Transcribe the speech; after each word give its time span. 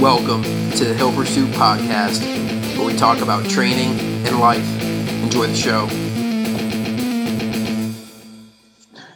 Welcome 0.00 0.42
to 0.42 0.84
the 0.84 0.92
Hill 0.92 1.10
Pursuit 1.10 1.48
Podcast, 1.54 2.20
where 2.76 2.86
we 2.86 2.94
talk 2.94 3.22
about 3.22 3.48
training 3.48 3.98
and 4.26 4.38
life. 4.38 4.82
Enjoy 5.22 5.46
the 5.46 5.54
show. 5.54 5.86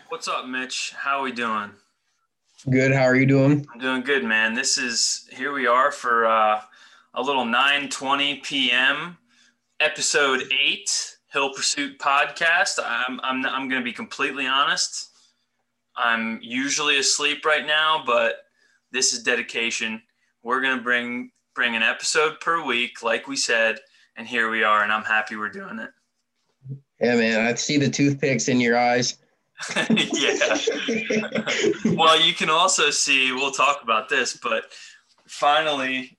What's 0.09 0.27
up, 0.27 0.47
Mitch? 0.47 0.95
How 0.97 1.19
are 1.19 1.23
we 1.25 1.33
doing? 1.33 1.73
Good. 2.71 2.93
How 2.93 3.03
are 3.03 3.15
you 3.15 3.27
doing? 3.27 3.67
I'm 3.71 3.79
doing 3.79 4.01
good, 4.01 4.25
man. 4.25 4.55
This 4.55 4.79
is 4.79 5.29
here 5.31 5.53
we 5.53 5.67
are 5.67 5.93
for 5.93 6.25
uh, 6.25 6.63
a 7.13 7.23
little 7.23 7.45
9:20 7.45 8.43
p.m. 8.43 9.19
episode 9.81 10.45
eight 10.59 11.17
Hill 11.31 11.53
Pursuit 11.53 11.99
podcast. 11.99 12.79
I'm 12.83 13.21
I'm 13.23 13.45
I'm 13.45 13.69
going 13.69 13.83
to 13.83 13.85
be 13.85 13.93
completely 13.93 14.47
honest. 14.47 15.11
I'm 15.95 16.39
usually 16.41 16.99
asleep 16.99 17.45
right 17.45 17.67
now, 17.67 18.03
but 18.07 18.47
this 18.93 19.13
is 19.13 19.23
dedication. 19.23 20.01
We're 20.43 20.61
going 20.61 20.79
to 20.79 20.83
bring 20.83 21.31
bring 21.55 21.77
an 21.77 21.83
episode 21.83 22.41
per 22.41 22.65
week, 22.65 23.03
like 23.03 23.27
we 23.27 23.37
said, 23.37 23.79
and 24.17 24.27
here 24.27 24.51
we 24.51 24.63
are, 24.63 24.83
and 24.83 24.93
I'm 24.93 25.05
happy 25.05 25.37
we're 25.37 25.51
doing 25.51 25.79
it. 25.79 25.91
Yeah, 27.01 27.17
man. 27.17 27.47
I 27.47 27.55
see 27.55 27.79
the 27.79 27.89
toothpicks 27.89 28.49
in 28.49 28.61
your 28.61 28.79
eyes. 28.79 29.19
yeah. 29.91 30.57
well, 31.95 32.21
you 32.21 32.33
can 32.35 32.51
also 32.51 32.91
see, 32.91 33.33
we'll 33.33 33.51
talk 33.51 33.83
about 33.83 34.09
this, 34.09 34.37
but 34.37 34.65
finally, 35.27 36.17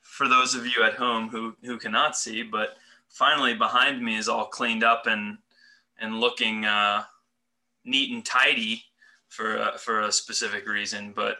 for 0.00 0.28
those 0.28 0.54
of 0.54 0.66
you 0.66 0.82
at 0.84 0.94
home 0.94 1.28
who, 1.28 1.54
who 1.62 1.78
cannot 1.78 2.16
see, 2.16 2.42
but 2.42 2.76
finally 3.08 3.54
behind 3.54 4.02
me 4.02 4.16
is 4.16 4.28
all 4.28 4.46
cleaned 4.46 4.84
up 4.84 5.06
and, 5.06 5.38
and 6.00 6.20
looking 6.20 6.64
uh, 6.64 7.02
neat 7.84 8.12
and 8.12 8.24
tidy 8.24 8.84
for, 9.28 9.58
uh, 9.58 9.76
for 9.76 10.02
a 10.02 10.12
specific 10.12 10.66
reason. 10.66 11.12
But 11.14 11.38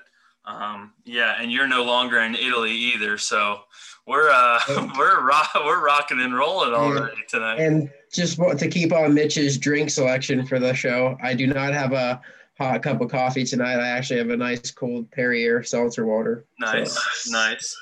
um, 0.49 0.95
yeah, 1.05 1.37
and 1.39 1.53
you're 1.53 1.69
no 1.69 1.85
longer 1.85 2.19
in 2.21 2.35
Italy 2.35 2.73
either. 2.73 3.19
So 3.19 3.61
we're, 4.07 4.31
uh, 4.31 4.59
we're, 4.99 5.21
ro- 5.21 5.65
we're 5.65 5.85
rocking 5.85 6.21
and 6.21 6.35
rolling 6.35 6.73
already 6.73 7.23
tonight. 7.29 7.61
And 7.61 7.91
just 8.13 8.39
want 8.39 8.59
to 8.61 8.69
keep 8.69 8.93
on 8.93 9.13
Mitch's 9.15 9.59
drink 9.59 9.91
selection 9.91 10.47
for 10.47 10.59
the 10.59 10.73
show. 10.73 11.17
I 11.23 11.35
do 11.35 11.47
not 11.47 11.75
have 11.75 11.93
a 11.93 12.21
hot 12.59 12.83
cup 12.83 13.01
of 13.03 13.11
coffee 13.11 13.45
tonight. 13.45 13.79
I 13.79 13.89
actually 13.89 14.19
have 14.19 14.31
a 14.31 14.37
nice 14.37 14.71
cold 14.71 15.11
Perrier 15.11 15.63
seltzer 15.63 16.07
water. 16.07 16.47
Nice, 16.59 16.99
so. 17.25 17.31
nice. 17.31 17.77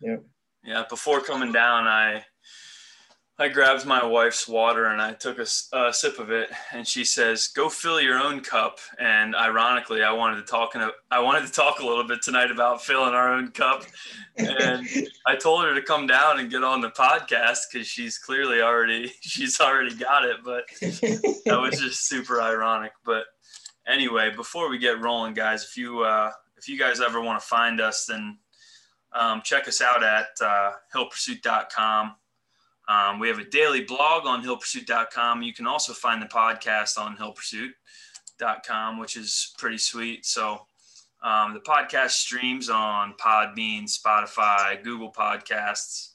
Yep. 0.00 0.24
Yeah. 0.64 0.84
Before 0.88 1.20
coming 1.20 1.52
down, 1.52 1.86
I 1.86 2.24
I 3.40 3.48
grabbed 3.48 3.86
my 3.86 4.04
wife's 4.04 4.46
water 4.46 4.84
and 4.84 5.00
I 5.00 5.14
took 5.14 5.38
a, 5.38 5.46
a, 5.72 5.94
sip 5.94 6.18
of 6.18 6.30
it, 6.30 6.50
and 6.74 6.86
she 6.86 7.06
says, 7.06 7.46
"Go 7.46 7.70
fill 7.70 7.98
your 7.98 8.18
own 8.18 8.42
cup." 8.42 8.80
And 8.98 9.34
ironically, 9.34 10.02
I 10.02 10.12
wanted 10.12 10.36
to 10.36 10.42
talk 10.42 10.74
in 10.74 10.82
a, 10.82 10.90
I 11.10 11.20
wanted 11.20 11.46
to 11.46 11.52
talk 11.52 11.80
a 11.80 11.86
little 11.86 12.04
bit 12.04 12.20
tonight 12.20 12.50
about 12.50 12.84
filling 12.84 13.14
our 13.14 13.32
own 13.32 13.50
cup, 13.52 13.84
and 14.36 14.86
I 15.26 15.36
told 15.36 15.64
her 15.64 15.74
to 15.74 15.80
come 15.80 16.06
down 16.06 16.38
and 16.38 16.50
get 16.50 16.62
on 16.62 16.82
the 16.82 16.90
podcast 16.90 17.60
because 17.72 17.86
she's 17.86 18.18
clearly 18.18 18.60
already 18.60 19.10
she's 19.22 19.58
already 19.58 19.94
got 19.94 20.26
it, 20.26 20.36
but 20.44 20.64
that 20.82 21.58
was 21.62 21.80
just 21.80 22.06
super 22.06 22.42
ironic. 22.42 22.92
But 23.06 23.24
anyway, 23.86 24.32
before 24.36 24.68
we 24.68 24.76
get 24.76 25.00
rolling, 25.00 25.32
guys, 25.32 25.64
if 25.64 25.78
you 25.78 26.02
uh, 26.02 26.30
if 26.58 26.68
you 26.68 26.78
guys 26.78 27.00
ever 27.00 27.22
want 27.22 27.40
to 27.40 27.46
find 27.46 27.80
us, 27.80 28.04
then 28.04 28.36
um, 29.14 29.40
check 29.42 29.66
us 29.66 29.80
out 29.80 30.04
at 30.04 30.28
uh, 30.42 30.72
hillpursuit.com. 30.94 32.16
Um, 32.88 33.18
we 33.20 33.28
have 33.28 33.38
a 33.38 33.44
daily 33.44 33.82
blog 33.82 34.26
on 34.26 34.44
hillpursuit.com. 34.44 35.42
You 35.42 35.54
can 35.54 35.66
also 35.66 35.92
find 35.92 36.20
the 36.20 36.26
podcast 36.26 36.98
on 36.98 37.16
hillpursuit.com, 37.16 38.98
which 38.98 39.16
is 39.16 39.54
pretty 39.58 39.78
sweet. 39.78 40.26
So 40.26 40.66
um, 41.22 41.54
the 41.54 41.60
podcast 41.60 42.10
streams 42.10 42.68
on 42.68 43.14
Podbean, 43.20 43.84
Spotify, 43.84 44.82
Google 44.82 45.12
Podcasts, 45.12 46.10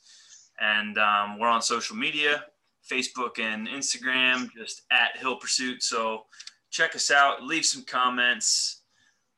and 0.60 0.98
um, 0.98 1.40
we're 1.40 1.48
on 1.48 1.62
social 1.62 1.96
media, 1.96 2.46
Facebook 2.90 3.40
and 3.40 3.68
Instagram, 3.68 4.50
just 4.58 4.82
at 4.92 5.18
Hill 5.18 5.38
Pursuit. 5.38 5.84
So 5.84 6.26
check 6.72 6.96
us 6.96 7.12
out, 7.12 7.44
leave 7.44 7.66
some 7.66 7.84
comments, 7.84 8.82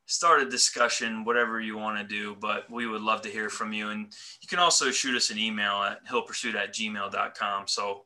start 0.08 0.42
a 0.42 0.50
discussion, 0.50 1.24
whatever 1.26 1.60
you 1.60 1.78
want 1.78 1.98
to 1.98 2.04
do, 2.04 2.36
but 2.40 2.70
we 2.72 2.88
would 2.88 3.02
love 3.02 3.22
to 3.22 3.30
hear 3.30 3.50
from 3.50 3.74
you. 3.74 3.90
And 3.90 4.12
you 4.42 4.48
can 4.48 4.58
also 4.58 4.90
shoot 4.90 5.16
us 5.16 5.30
an 5.30 5.38
email 5.38 5.84
at 5.84 6.06
hillpursuit 6.08 6.56
at 6.56 6.74
gmail.com. 6.74 7.68
So 7.68 8.06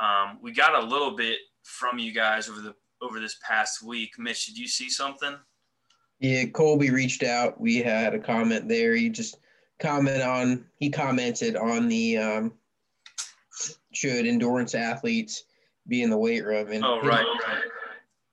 um, 0.00 0.38
we 0.42 0.52
got 0.52 0.74
a 0.74 0.86
little 0.86 1.16
bit 1.16 1.38
from 1.62 1.98
you 1.98 2.12
guys 2.12 2.48
over 2.48 2.60
the 2.60 2.74
over 3.00 3.20
this 3.20 3.38
past 3.46 3.82
week. 3.82 4.18
Mitch, 4.18 4.46
did 4.46 4.58
you 4.58 4.66
see 4.66 4.90
something? 4.90 5.36
Yeah, 6.18 6.46
Colby 6.46 6.90
reached 6.90 7.22
out. 7.22 7.60
We 7.60 7.78
had 7.78 8.14
a 8.14 8.18
comment 8.18 8.68
there. 8.68 8.94
He 8.94 9.08
just 9.08 9.36
comment 9.78 10.22
on 10.22 10.64
he 10.78 10.90
commented 10.90 11.56
on 11.56 11.88
the 11.88 12.18
um, 12.18 12.52
should 13.92 14.26
endurance 14.26 14.74
athletes 14.74 15.44
be 15.86 16.02
in 16.02 16.10
the 16.10 16.18
weight 16.18 16.44
room 16.44 16.72
and 16.72 16.84
oh 16.84 17.00
right, 17.02 17.20
his, 17.20 17.46
right. 17.46 17.62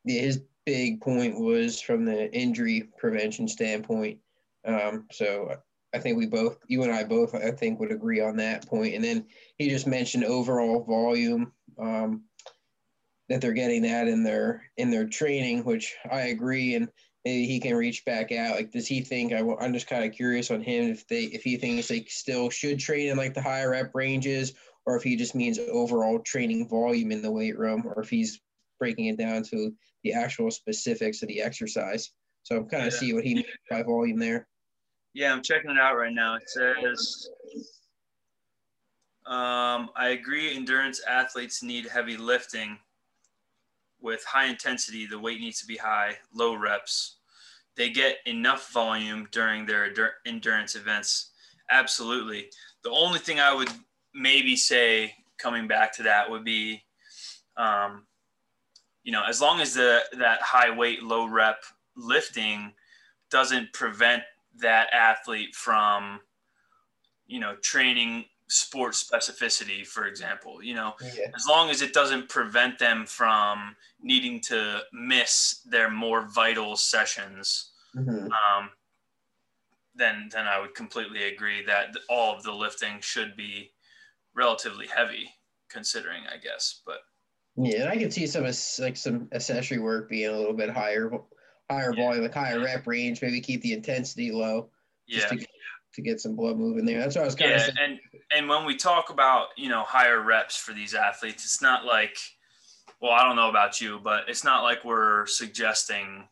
Yeah, 0.06 0.22
his 0.22 0.42
big 0.66 1.02
point 1.02 1.40
was 1.40 1.82
from 1.82 2.06
the 2.06 2.34
injury 2.34 2.90
prevention 2.98 3.48
standpoint. 3.48 4.20
Um, 4.66 5.06
so 5.12 5.58
I 5.94 6.00
think 6.00 6.18
we 6.18 6.26
both, 6.26 6.58
you 6.68 6.84
and 6.84 6.92
I 6.92 7.04
both, 7.04 7.36
I 7.36 7.52
think 7.52 7.80
would 7.80 7.92
agree 7.92 8.22
on 8.22 8.38
that 8.38 8.68
point. 8.68 8.96
And 8.96 9.04
then 9.04 9.26
he 9.58 9.70
just 9.70 9.88
mentioned 9.88 10.24
overall 10.24 10.84
volume 10.84 11.52
um, 11.80 12.24
that 13.30 13.42
they're 13.42 13.54
getting 13.54 13.84
that 13.84 14.08
in 14.08 14.24
their 14.24 14.64
in 14.78 14.90
their 14.90 15.08
training, 15.08 15.64
which 15.64 15.96
I 16.12 16.22
agree. 16.22 16.76
And 16.76 16.90
maybe 17.26 17.46
he 17.46 17.60
can 17.60 17.76
reach 17.76 18.06
back 18.06 18.32
out. 18.32 18.56
Like, 18.56 18.72
does 18.72 18.88
he 18.88 19.02
think? 19.02 19.34
I, 19.34 19.42
I'm 19.60 19.74
just 19.74 19.88
kind 19.88 20.04
of 20.04 20.12
curious 20.12 20.52
on 20.52 20.62
him 20.62 20.92
if 20.92 21.08
they 21.08 21.24
if 21.24 21.44
he 21.44 21.58
thinks 21.58 21.88
they 21.88 22.06
still 22.08 22.50
should 22.50 22.80
train 22.80 23.10
in 23.10 23.18
like 23.18 23.34
the 23.34 23.42
higher 23.42 23.72
rep 23.72 23.92
ranges, 23.94 24.54
or 24.86 24.96
if 24.96 25.04
he 25.04 25.16
just 25.16 25.36
means 25.36 25.60
overall 25.60 26.20
training 26.20 26.68
volume 26.68 27.12
in 27.12 27.22
the 27.22 27.32
weight 27.32 27.58
room, 27.58 27.84
or 27.86 28.02
if 28.02 28.10
he's 28.10 28.42
breaking 28.80 29.06
it 29.06 29.18
down 29.18 29.44
to 29.44 29.74
the 30.04 30.14
actual 30.14 30.52
specifics 30.52 31.22
of 31.22 31.28
the 31.28 31.42
exercise. 31.42 32.12
So 32.44 32.58
I'm 32.58 32.68
kind 32.68 32.86
of 32.86 32.94
yeah. 32.94 33.00
see 33.00 33.14
what 33.14 33.24
he 33.24 33.36
means 33.36 33.48
by 33.70 33.84
volume 33.84 34.20
there. 34.20 34.48
Yeah, 35.14 35.32
I'm 35.32 35.42
checking 35.42 35.72
it 35.72 35.80
out 35.80 35.96
right 35.96 36.14
now. 36.14 36.36
It 36.36 36.50
says, 36.50 37.30
um, 39.26 39.90
I 39.96 40.10
agree 40.10 40.56
endurance 40.56 41.02
athletes 41.08 41.64
need 41.64 41.86
heavy 41.88 42.18
lifting. 42.18 42.78
With 44.02 44.26
high 44.26 44.48
intensity, 44.48 45.06
the 45.06 45.20
weight 45.20 45.40
needs 45.40 45.62
to 45.62 45.66
be 45.66 45.78
high, 45.78 46.18
low 46.34 46.56
reps. 46.56 47.18
They 47.78 47.90
get 47.90 48.18
enough 48.26 48.72
volume 48.74 49.30
during 49.32 49.66
their 49.66 49.94
endurance 50.26 50.76
events. 50.76 51.32
Absolutely. 51.72 52.50
The 52.84 52.92
only 52.92 53.20
thing 53.20 53.40
I 53.40 53.54
would 53.54 53.70
maybe 54.14 54.58
say 54.58 55.16
coming 55.38 55.68
back 55.68 55.94
to 55.94 56.04
that 56.04 56.30
would 56.30 56.44
be 56.44 56.84
um, 57.56 58.06
you 59.04 59.12
know, 59.12 59.24
as 59.28 59.42
long 59.42 59.60
as 59.60 59.74
the 59.74 60.02
that 60.18 60.42
high 60.42 60.76
weight, 60.76 61.04
low 61.04 61.28
rep 61.28 61.64
lifting 61.96 62.74
doesn't 63.30 63.74
prevent 63.74 64.24
that 64.60 64.88
athlete 64.94 65.56
from, 65.56 66.22
you 67.28 67.40
know, 67.40 67.56
training 67.62 68.26
sports 68.48 69.10
specificity, 69.10 69.86
for 69.86 70.06
example, 70.06 70.64
you 70.64 70.74
know, 70.74 70.94
yeah. 71.02 71.26
as 71.36 71.46
long 71.48 71.70
as 71.70 71.82
it 71.82 71.94
doesn't 71.94 72.30
prevent 72.30 72.78
them 72.80 73.06
from 73.06 73.76
needing 74.02 74.40
to 74.40 74.82
miss 74.94 75.62
their 75.66 75.90
more 75.90 76.28
vital 76.30 76.76
sessions, 76.78 77.72
mm-hmm. 77.96 78.28
um, 78.28 78.70
then 79.96 80.30
then 80.32 80.48
I 80.48 80.60
would 80.60 80.76
completely 80.76 81.24
agree 81.24 81.64
that 81.66 81.96
all 82.10 82.36
of 82.36 82.44
the 82.44 82.54
lifting 82.54 83.02
should 83.02 83.36
be 83.36 83.72
relatively 84.34 84.88
heavy, 84.88 85.30
considering, 85.70 86.24
I 86.32 86.38
guess, 86.38 86.82
but. 86.86 87.00
Yeah, 87.56 87.82
and 87.82 87.90
I 87.90 87.98
can 87.98 88.10
see 88.10 88.26
some 88.26 88.44
like 88.80 88.98
some 88.98 89.28
accessory 89.32 89.78
work 89.78 90.10
being 90.10 90.30
a 90.30 90.38
little 90.38 90.54
bit 90.54 90.72
higher, 90.72 91.12
higher 91.70 91.94
yeah. 91.96 92.04
volume, 92.04 92.24
like 92.24 92.34
higher 92.34 92.60
rep 92.60 92.88
range. 92.88 93.22
Maybe 93.22 93.42
keep 93.42 93.62
the 93.62 93.74
intensity 93.74 94.32
low. 94.32 94.70
Yeah. 95.08 95.28
To, 95.28 95.46
to, 95.96 96.02
get 96.02 96.20
some 96.20 96.36
blood 96.36 96.58
moving 96.58 96.86
there. 96.86 97.00
That's 97.00 97.16
what 97.16 97.24
I 97.24 97.26
was 97.26 97.36
kind 97.36 97.52
yeah, 97.52 97.68
of. 97.68 97.74
Yeah, 97.76 97.84
and 97.84 98.00
and 98.36 98.50
when 98.50 98.66
we 98.66 98.76
talk 98.76 99.12
about 99.12 99.50
you 99.56 99.70
know 99.70 99.84
higher 99.84 100.22
reps 100.22 100.58
for 100.58 100.74
these 100.74 100.96
athletes, 100.96 101.44
it's 101.44 101.62
not 101.62 101.86
like, 101.86 102.18
well, 103.00 103.12
I 103.12 103.24
don't 103.24 103.36
know 103.36 103.50
about 103.50 103.80
you, 103.80 104.00
but 104.04 104.28
it's 104.28 104.44
not 104.44 104.64
like 104.64 104.84
we're 104.84 105.28
suggesting 105.28 106.28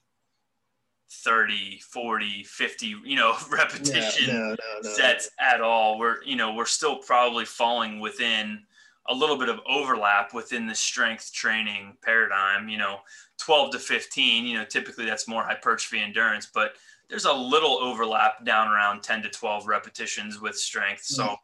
30 1.25 1.81
40 1.91 2.43
50 2.45 2.95
you 3.03 3.17
know 3.17 3.35
repetition 3.51 4.27
no, 4.33 4.49
no, 4.49 4.55
no, 4.81 4.89
sets 4.89 5.29
at 5.41 5.59
all 5.59 5.99
we're 5.99 6.23
you 6.23 6.37
know 6.37 6.53
we're 6.53 6.65
still 6.65 6.99
probably 6.99 7.43
falling 7.43 7.99
within 7.99 8.63
a 9.09 9.13
little 9.13 9.37
bit 9.37 9.49
of 9.49 9.59
overlap 9.67 10.33
within 10.33 10.67
the 10.67 10.75
strength 10.75 11.33
training 11.33 11.97
paradigm. 12.03 12.69
You 12.69 12.77
know, 12.77 12.99
12 13.39 13.71
to 13.71 13.79
15, 13.79 14.45
you 14.45 14.57
know, 14.57 14.65
typically 14.65 15.05
that's 15.05 15.27
more 15.27 15.43
hypertrophy 15.43 15.99
endurance, 15.99 16.49
but 16.53 16.73
there's 17.09 17.25
a 17.25 17.33
little 17.33 17.77
overlap 17.81 18.45
down 18.45 18.69
around 18.69 19.03
10 19.03 19.23
to 19.23 19.29
12 19.29 19.67
repetitions 19.67 20.39
with 20.39 20.55
strength. 20.55 21.03
So 21.03 21.35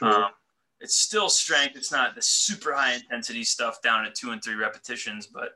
um, 0.00 0.30
it's 0.80 0.96
still 0.96 1.28
strength. 1.28 1.76
It's 1.76 1.92
not 1.92 2.16
the 2.16 2.22
super 2.22 2.72
high 2.72 2.94
intensity 2.94 3.44
stuff 3.44 3.80
down 3.82 4.04
at 4.04 4.16
two 4.16 4.30
and 4.30 4.42
three 4.42 4.56
repetitions, 4.56 5.28
but 5.28 5.52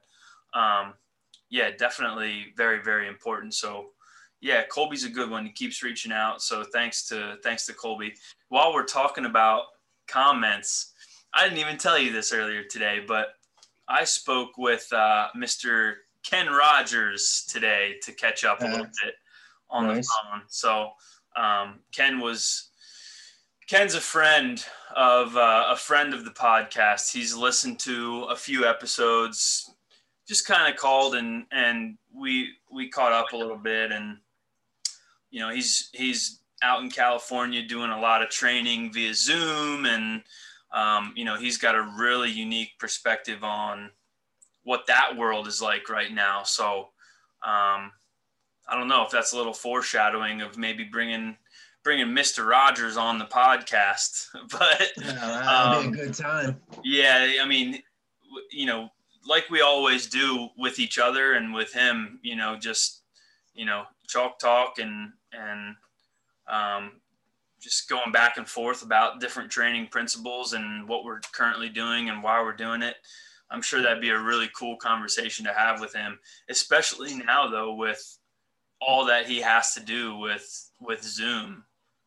um, 0.59 0.95
yeah, 1.51 1.71
definitely 1.77 2.53
very, 2.57 2.83
very 2.83 3.09
important. 3.09 3.55
So 3.55 3.91
yeah, 4.41 4.63
Colby's 4.71 5.05
a 5.05 5.11
good 5.11 5.31
one. 5.31 5.45
He 5.45 5.53
keeps 5.53 5.83
reaching 5.83 6.13
out. 6.13 6.43
So 6.43 6.63
thanks 6.63 7.07
to 7.09 7.37
thanks 7.43 7.67
to 7.67 7.75
Colby. 7.75 8.15
While 8.49 8.73
we're 8.73 8.85
talking 8.85 9.25
about 9.25 9.63
comments, 10.07 10.93
I 11.37 11.45
didn't 11.45 11.59
even 11.59 11.77
tell 11.77 11.99
you 11.99 12.13
this 12.13 12.33
earlier 12.33 12.63
today, 12.63 13.05
but 13.07 13.35
I 13.89 14.05
spoke 14.05 14.57
with 14.57 14.91
uh, 14.91 15.29
Mr. 15.37 15.97
Ken 16.23 16.47
Rogers 16.47 17.47
today 17.47 17.97
to 18.03 18.13
catch 18.13 18.43
up 18.43 18.63
a 18.63 18.65
little 18.65 18.87
bit 19.05 19.15
on 19.69 19.87
nice. 19.87 20.07
the 20.07 20.15
phone. 20.23 20.43
So 20.49 20.93
um, 21.37 21.81
Ken 21.93 22.21
was 22.21 22.71
Ken's 23.69 23.95
a 23.95 24.01
friend 24.01 24.65
of 24.97 25.37
uh, 25.37 25.67
a 25.69 25.77
friend 25.77 26.15
of 26.15 26.25
the 26.25 26.31
podcast. 26.31 27.13
He's 27.13 27.35
listened 27.35 27.81
to 27.81 28.23
a 28.31 28.37
few 28.37 28.65
episodes, 28.65 29.71
just 30.27 30.47
kind 30.47 30.73
of 30.73 30.81
called 30.81 31.17
and 31.17 31.45
and 31.53 31.99
we 32.15 32.53
we 32.73 32.89
caught 32.89 33.13
up 33.13 33.35
a 33.35 33.37
little 33.37 33.59
bit 33.59 33.93
and 33.93 34.17
you 35.31 35.41
know 35.41 35.51
he's 35.51 35.91
he's 35.93 36.41
out 36.63 36.83
in 36.83 36.91
California 36.91 37.63
doing 37.63 37.91
a 37.91 38.01
lot 38.01 38.23
of 38.23 38.31
training 38.31 38.91
via 38.91 39.13
Zoom 39.13 39.85
and 39.85 40.23
um, 40.73 41.13
you 41.17 41.25
know 41.25 41.37
he's 41.37 41.59
got 41.59 41.75
a 41.75 41.93
really 41.99 42.31
unique 42.31 42.73
perspective 42.79 43.45
on 43.45 43.91
what 44.65 44.87
that 44.89 45.17
world 45.17 45.47
is 45.47 45.63
like 45.63 45.89
right 45.89 46.13
now. 46.13 46.43
So 46.43 46.89
um, 47.45 47.93
I 48.69 48.73
don't 48.73 48.89
know 48.89 49.05
if 49.05 49.11
that's 49.11 49.33
a 49.33 49.37
little 49.37 49.53
foreshadowing 49.55 50.43
of 50.43 50.59
maybe 50.59 50.85
bringing 50.85 51.37
bringing 51.85 52.09
Mr. 52.09 52.45
Rogers 52.45 52.97
on 52.97 53.19
the 53.19 53.27
podcast, 53.27 54.27
but 54.51 54.91
yeah, 54.99 55.13
that'll 55.13 55.83
be 55.83 55.87
a 55.87 55.89
um, 55.89 55.93
good 55.93 56.15
time. 56.15 56.61
Yeah, 56.83 57.35
I 57.41 57.47
mean, 57.47 57.81
you 58.51 58.67
know, 58.67 58.89
like 59.25 59.49
we 59.51 59.61
always 59.61 60.09
do 60.09 60.49
with 60.59 60.81
each 60.81 60.99
other 60.99 61.35
and 61.35 61.55
with 61.55 61.73
him, 61.73 62.19
you 62.23 62.35
know, 62.35 62.57
just 62.57 63.03
you 63.55 63.65
know, 63.65 63.85
chalk 64.09 64.39
talk 64.41 64.79
and 64.79 65.13
and 65.33 65.77
um, 66.49 66.93
just 67.67 67.89
going 67.89 68.13
back 68.13 68.37
and 68.37 68.49
forth 68.49 68.85
about 68.85 69.19
different 69.19 69.51
training 69.51 69.89
principles 69.89 70.53
and 70.53 70.89
what 70.89 71.05
we're 71.05 71.19
currently 71.33 71.69
doing 71.69 72.09
and 72.09 72.23
why 72.23 72.41
we're 72.41 72.55
doing 72.55 72.81
it. 72.81 72.95
I'm 73.51 73.61
sure 73.61 73.83
that'd 73.83 74.01
be 74.01 74.11
a 74.11 74.19
really 74.19 74.49
cool 74.57 74.77
conversation 74.77 75.45
to 75.47 75.53
have 75.53 75.81
with 75.81 75.93
him, 75.93 76.17
especially 76.49 77.17
now 77.17 77.49
though 77.49 77.75
with 77.75 78.19
all 78.81 79.05
that 79.07 79.27
he 79.27 79.41
has 79.41 79.75
to 79.75 79.81
do 79.81 80.17
with 80.17 80.71
with 80.81 81.03
Zoom, 81.03 81.65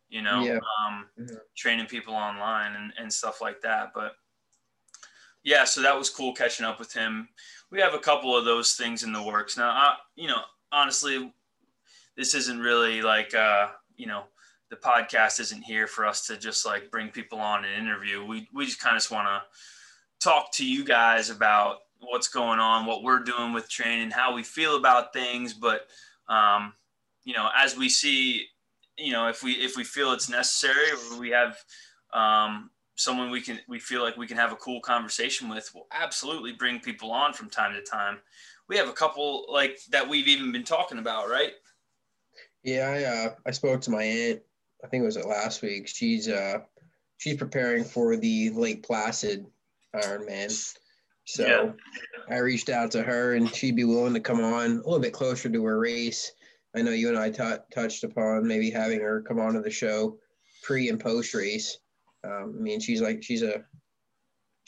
you 0.08 0.22
know, 0.22 0.44
yeah. 0.44 0.60
um, 0.88 1.08
mm-hmm. 1.20 1.36
training 1.58 1.88
people 1.88 2.14
online 2.14 2.76
and, 2.76 2.94
and 2.98 3.12
stuff 3.12 3.42
like 3.42 3.60
that. 3.62 3.92
But 3.94 4.14
yeah, 5.44 5.66
so 5.66 5.82
that 5.82 5.98
was 5.98 6.10
cool 6.10 6.34
catching 6.34 6.66
up 6.66 6.80
with 6.80 6.94
him. 6.94 7.28
We 7.70 7.82
have 7.82 7.94
a 7.94 8.00
couple 8.00 8.38
of 8.38 8.46
those 8.46 8.76
things 8.76 9.04
in 9.04 9.12
the 9.12 9.24
works 9.24 9.58
now. 9.58 9.72
I, 9.72 9.96
you 10.16 10.28
know, 10.28 10.42
honestly, 10.72 11.34
this 12.16 12.34
isn't 12.34 12.62
really 12.62 13.02
like 13.02 13.36
uh, 13.36 13.68
you 13.98 14.08
know 14.08 14.24
the 14.69 14.75
podcast 14.75 15.39
isn't 15.39 15.63
here 15.63 15.88
for 15.88 16.06
us 16.06 16.27
to 16.27 16.38
just 16.38 16.66
like 16.66 16.92
bring 16.92 17.10
people 17.10 17.39
on 17.39 17.66
and 17.66 17.74
interview. 17.74 18.24
We 18.24 18.48
we 18.54 18.66
just 18.66 18.80
kind 18.80 18.98
of 18.98 19.12
want 19.12 19.27
to 19.27 19.42
talk 20.19 20.51
to 20.54 20.66
you 20.66 20.83
guys 20.83 21.30
about 21.30 21.77
what's 22.01 22.27
going 22.27 22.60
on, 22.60 22.86
what 22.86 23.04
we're 23.04 23.24
doing 23.24 23.54
with 23.54 23.69
training, 23.69 24.12
how 24.12 24.33
we 24.33 24.44
feel 24.44 24.75
about 24.75 25.13
things. 25.13 25.54
But 25.54 25.88
um, 26.27 26.74
you 27.24 27.33
know, 27.33 27.50
as 27.57 27.77
we 27.77 27.89
see, 27.89 28.45
you 28.98 29.12
know, 29.12 29.27
if 29.27 29.44
we 29.44 29.54
if 29.54 29.75
we 29.75 29.83
feel 29.83 30.12
it's 30.13 30.30
necessary, 30.30 30.88
we 31.19 31.30
have 31.30 31.57
um, 32.13 32.69
someone 32.95 33.31
we 33.31 33.42
can 33.42 33.60
we 33.68 33.80
feel 33.80 34.04
like 34.04 34.18
we 34.18 34.27
can 34.27 34.38
have 34.38 34.51
a 34.51 34.57
cool 34.57 34.81
conversation 34.81 35.50
with, 35.50 35.71
we'll 35.74 35.88
absolutely 35.92 36.51
bring 36.51 36.80
people 36.80 37.12
on 37.12 37.33
from 37.33 37.50
time 37.50 37.74
to 37.74 37.81
time. 37.81 38.19
We 38.68 38.77
have 38.77 38.89
a 38.89 38.94
couple 38.94 39.45
like 39.51 39.80
that 39.89 40.07
we've 40.07 40.27
even 40.27 40.51
been 40.51 40.63
talking 40.63 41.00
about, 41.00 41.30
right? 41.30 41.54
Yeah, 42.63 42.89
I 42.89 43.04
uh, 43.04 43.33
I 43.48 43.51
spoke 43.51 43.81
to 43.81 43.92
my 43.92 44.04
aunt. 44.04 44.42
I 44.84 44.88
think 44.88 45.04
it 45.04 45.06
was 45.06 45.18
last 45.18 45.62
week. 45.62 45.88
She's 45.88 46.28
uh 46.28 46.60
she's 47.18 47.38
preparing 47.38 47.84
for 47.84 48.16
the 48.16 48.50
Lake 48.52 48.84
Placid 48.84 49.46
Ironman. 49.96 50.76
So 51.26 51.46
yeah. 51.46 51.72
I 52.36 52.40
reached 52.40 52.70
out 52.70 52.92
to 52.92 53.04
her, 53.04 53.36
and 53.36 53.54
she'd 53.54 53.76
be 53.76 53.84
willing 53.84 54.14
to 54.14 54.20
come 54.20 54.44
on 54.44 54.66
a 54.66 54.76
little 54.76 55.00
bit 55.00 55.14
closer 55.14 55.50
to 55.50 55.66
her 55.66 55.80
race. 55.80 56.31
I 56.76 56.81
know 56.81 56.92
you 56.92 57.10
and 57.10 57.18
I 57.18 57.30
t- 57.30 57.64
touched 57.74 58.04
upon 58.04 58.48
maybe 58.48 58.70
having 58.70 59.00
her 59.02 59.22
come 59.22 59.40
on 59.40 59.54
to 59.54 59.62
the 59.62 59.72
show 59.72 60.18
pre 60.64 60.90
and 60.90 61.00
post 61.00 61.34
race. 61.34 61.78
Um, 62.24 62.56
I 62.58 62.62
mean, 62.62 62.80
she's 62.80 63.02
like 63.02 63.24
she's 63.24 63.44
a 63.44 63.64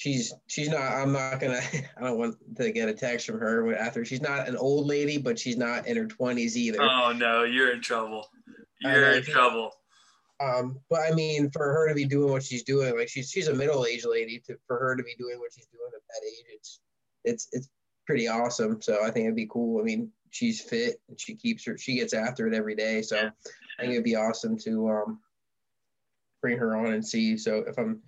she's 0.01 0.33
she's 0.47 0.67
not 0.67 0.93
i'm 0.93 1.11
not 1.11 1.39
gonna 1.39 1.61
i 1.97 2.01
don't 2.01 2.17
want 2.17 2.35
to 2.57 2.71
get 2.71 2.89
a 2.89 2.93
text 2.93 3.27
from 3.27 3.39
her 3.39 3.75
after 3.75 4.03
she's 4.03 4.21
not 4.21 4.47
an 4.47 4.57
old 4.57 4.87
lady 4.87 5.19
but 5.19 5.37
she's 5.37 5.57
not 5.57 5.85
in 5.85 5.95
her 5.95 6.07
20s 6.07 6.55
either 6.55 6.81
oh 6.81 7.13
no 7.15 7.43
you're 7.43 7.71
in 7.71 7.81
trouble 7.81 8.27
you're 8.79 9.11
in 9.11 9.23
trouble 9.23 9.71
um 10.41 10.79
but 10.89 11.01
i 11.09 11.13
mean 11.13 11.49
for 11.51 11.71
her 11.71 11.87
to 11.87 11.95
be 11.95 12.05
doing 12.05 12.31
what 12.31 12.43
she's 12.43 12.63
doing 12.63 12.97
like 12.97 13.09
she's 13.09 13.29
she's 13.29 13.47
a 13.47 13.53
middle-aged 13.53 14.07
lady 14.09 14.41
to 14.45 14.55
for 14.67 14.77
her 14.79 14.95
to 14.95 15.03
be 15.03 15.15
doing 15.17 15.39
what 15.39 15.51
she's 15.53 15.67
doing 15.67 15.89
at 15.93 16.01
that 16.09 16.27
age 16.27 16.45
it's 16.55 16.79
it's 17.23 17.47
it's 17.51 17.69
pretty 18.07 18.27
awesome 18.27 18.81
so 18.81 19.03
i 19.03 19.11
think 19.11 19.25
it'd 19.25 19.35
be 19.35 19.47
cool 19.47 19.79
i 19.79 19.83
mean 19.83 20.09
she's 20.31 20.61
fit 20.61 20.95
and 21.09 21.19
she 21.19 21.35
keeps 21.35 21.65
her 21.65 21.77
she 21.77 21.95
gets 21.95 22.13
after 22.13 22.47
it 22.47 22.53
every 22.53 22.75
day 22.75 23.01
so 23.01 23.15
yeah. 23.15 23.29
i 23.79 23.81
think 23.81 23.93
it'd 23.93 24.03
be 24.03 24.15
awesome 24.15 24.57
to 24.57 24.89
um 24.89 25.19
bring 26.41 26.57
her 26.57 26.75
on 26.75 26.93
and 26.93 27.05
see 27.05 27.37
so 27.37 27.63
if 27.67 27.77
i'm 27.77 28.01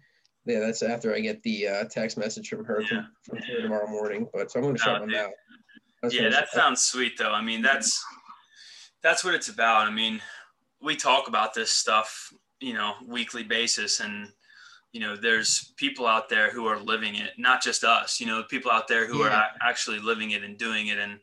yeah, 0.46 0.60
that's 0.60 0.84
after 0.84 1.16
I 1.16 1.20
get 1.20 1.42
the 1.44 1.68
uh, 1.68 1.84
text 1.86 2.18
message 2.18 2.50
from 2.50 2.66
her 2.66 2.82
yeah. 2.82 3.04
from, 3.24 3.40
from 3.40 3.62
tomorrow 3.62 3.88
morning. 3.88 4.28
But 4.34 4.52
so 4.52 4.60
I'm 4.60 4.66
going 4.66 4.76
to 4.76 4.82
shut 4.82 5.02
oh, 5.02 5.06
them 5.06 5.16
out. 5.16 5.32
That's 6.02 6.16
yeah, 6.16 6.30
that 6.30 6.50
sounds 6.50 6.82
sweet 6.82 7.18
though. 7.18 7.32
I 7.32 7.42
mean, 7.42 7.62
that's 7.62 8.04
that's 9.02 9.24
what 9.24 9.34
it's 9.34 9.48
about. 9.48 9.88
I 9.88 9.92
mean, 9.92 10.22
we 10.84 10.96
talk 10.96 11.28
about 11.28 11.54
this 11.54 11.72
stuff, 11.72 12.34
you 12.60 12.74
know, 12.74 12.94
weekly 13.08 13.44
basis, 13.44 14.00
and 14.00 14.30
you 14.92 15.00
know, 15.00 15.16
there's 15.16 15.74
people 15.76 16.06
out 16.06 16.30
there 16.30 16.52
who 16.52 16.68
are 16.68 16.80
living 16.80 17.16
it, 17.16 17.32
not 17.38 17.64
just 17.64 17.84
us. 17.84 18.20
You 18.20 18.28
know, 18.28 18.44
people 18.44 18.72
out 18.72 18.88
there 18.88 19.08
who 19.08 19.24
yeah. 19.24 19.30
are 19.30 19.46
actually 19.62 20.00
living 20.00 20.32
it 20.32 20.44
and 20.44 20.58
doing 20.58 20.88
it, 20.88 21.00
and 21.00 21.20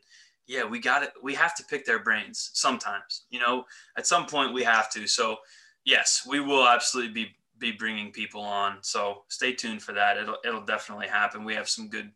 yeah, 0.47 0.65
we 0.65 0.79
got 0.79 1.03
it. 1.03 1.11
We 1.21 1.33
have 1.35 1.55
to 1.55 1.63
pick 1.63 1.85
their 1.85 1.99
brains 1.99 2.51
sometimes. 2.53 3.23
You 3.29 3.39
know, 3.39 3.65
at 3.97 4.07
some 4.07 4.25
point 4.25 4.53
we 4.53 4.63
have 4.63 4.91
to. 4.91 5.07
So 5.07 5.37
yes, 5.85 6.27
we 6.27 6.39
will 6.39 6.67
absolutely 6.67 7.13
be 7.13 7.35
be 7.59 7.71
bringing 7.71 8.11
people 8.11 8.41
on. 8.41 8.77
So 8.81 9.23
stay 9.29 9.53
tuned 9.53 9.81
for 9.83 9.93
that. 9.93 10.17
It'll 10.17 10.37
it'll 10.43 10.65
definitely 10.65 11.07
happen. 11.07 11.45
We 11.45 11.55
have 11.55 11.69
some 11.69 11.87
good 11.87 12.11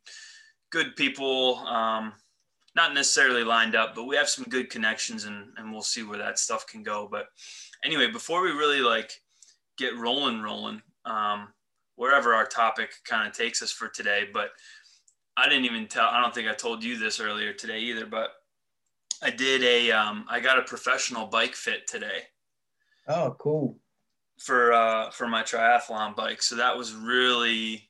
good 0.71 0.95
people, 0.95 1.57
um, 1.59 2.11
not 2.75 2.93
necessarily 2.93 3.43
lined 3.43 3.75
up, 3.75 3.95
but 3.95 4.05
we 4.05 4.15
have 4.15 4.29
some 4.29 4.45
good 4.45 4.69
connections, 4.69 5.25
and 5.25 5.53
and 5.57 5.71
we'll 5.71 5.81
see 5.81 6.03
where 6.03 6.17
that 6.17 6.39
stuff 6.39 6.67
can 6.67 6.83
go. 6.83 7.07
But 7.09 7.27
anyway, 7.83 8.11
before 8.11 8.41
we 8.41 8.51
really 8.51 8.81
like 8.81 9.11
get 9.77 9.97
rolling, 9.97 10.41
rolling, 10.41 10.81
um, 11.05 11.49
wherever 11.95 12.33
our 12.33 12.45
topic 12.45 12.91
kind 13.05 13.27
of 13.27 13.35
takes 13.35 13.61
us 13.61 13.71
for 13.71 13.87
today, 13.87 14.27
but 14.33 14.49
I 15.37 15.49
didn't 15.49 15.65
even 15.65 15.87
tell. 15.87 16.07
I 16.07 16.21
don't 16.21 16.33
think 16.33 16.49
I 16.49 16.53
told 16.53 16.83
you 16.83 16.97
this 16.97 17.19
earlier 17.19 17.53
today 17.53 17.79
either, 17.79 18.05
but 18.05 18.31
I 19.21 19.29
did 19.31 19.63
a. 19.63 19.91
Um, 19.91 20.25
I 20.29 20.39
got 20.39 20.59
a 20.59 20.63
professional 20.63 21.27
bike 21.27 21.55
fit 21.55 21.87
today. 21.87 22.23
Oh, 23.07 23.35
cool 23.39 23.77
for 24.37 24.73
uh, 24.73 25.11
for 25.11 25.27
my 25.27 25.43
triathlon 25.43 26.15
bike. 26.15 26.41
So 26.41 26.55
that 26.55 26.77
was 26.77 26.93
really 26.93 27.89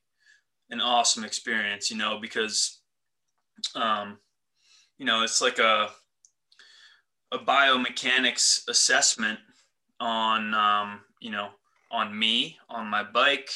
an 0.69 0.81
awesome 0.81 1.23
experience, 1.23 1.91
you 1.91 1.97
know, 1.97 2.19
because 2.19 2.81
um, 3.75 4.17
you 4.97 5.05
know 5.05 5.23
it's 5.23 5.41
like 5.41 5.59
a 5.59 5.89
a 7.31 7.39
biomechanics 7.39 8.67
assessment 8.69 9.39
on 9.99 10.53
um, 10.53 11.01
you 11.19 11.31
know 11.31 11.49
on 11.91 12.17
me 12.17 12.57
on 12.69 12.87
my 12.87 13.03
bike 13.03 13.49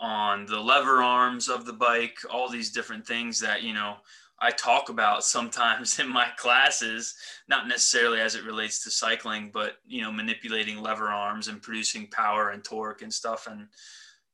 on 0.00 0.46
the 0.46 0.58
lever 0.58 1.02
arms 1.02 1.48
of 1.48 1.66
the 1.66 1.72
bike 1.72 2.18
all 2.30 2.48
these 2.48 2.70
different 2.70 3.06
things 3.06 3.38
that 3.40 3.62
you 3.62 3.72
know 3.72 3.96
I 4.40 4.50
talk 4.50 4.88
about 4.88 5.24
sometimes 5.36 5.98
in 5.98 6.08
my 6.08 6.28
classes, 6.36 7.14
not 7.48 7.68
necessarily 7.68 8.20
as 8.20 8.34
it 8.34 8.44
relates 8.44 8.82
to 8.84 8.90
cycling, 8.90 9.50
but 9.52 9.76
you 9.86 10.02
know, 10.02 10.10
manipulating 10.10 10.80
lever 10.80 11.08
arms 11.08 11.48
and 11.48 11.62
producing 11.62 12.06
power 12.08 12.50
and 12.50 12.64
torque 12.64 13.02
and 13.02 13.12
stuff. 13.12 13.46
And 13.46 13.68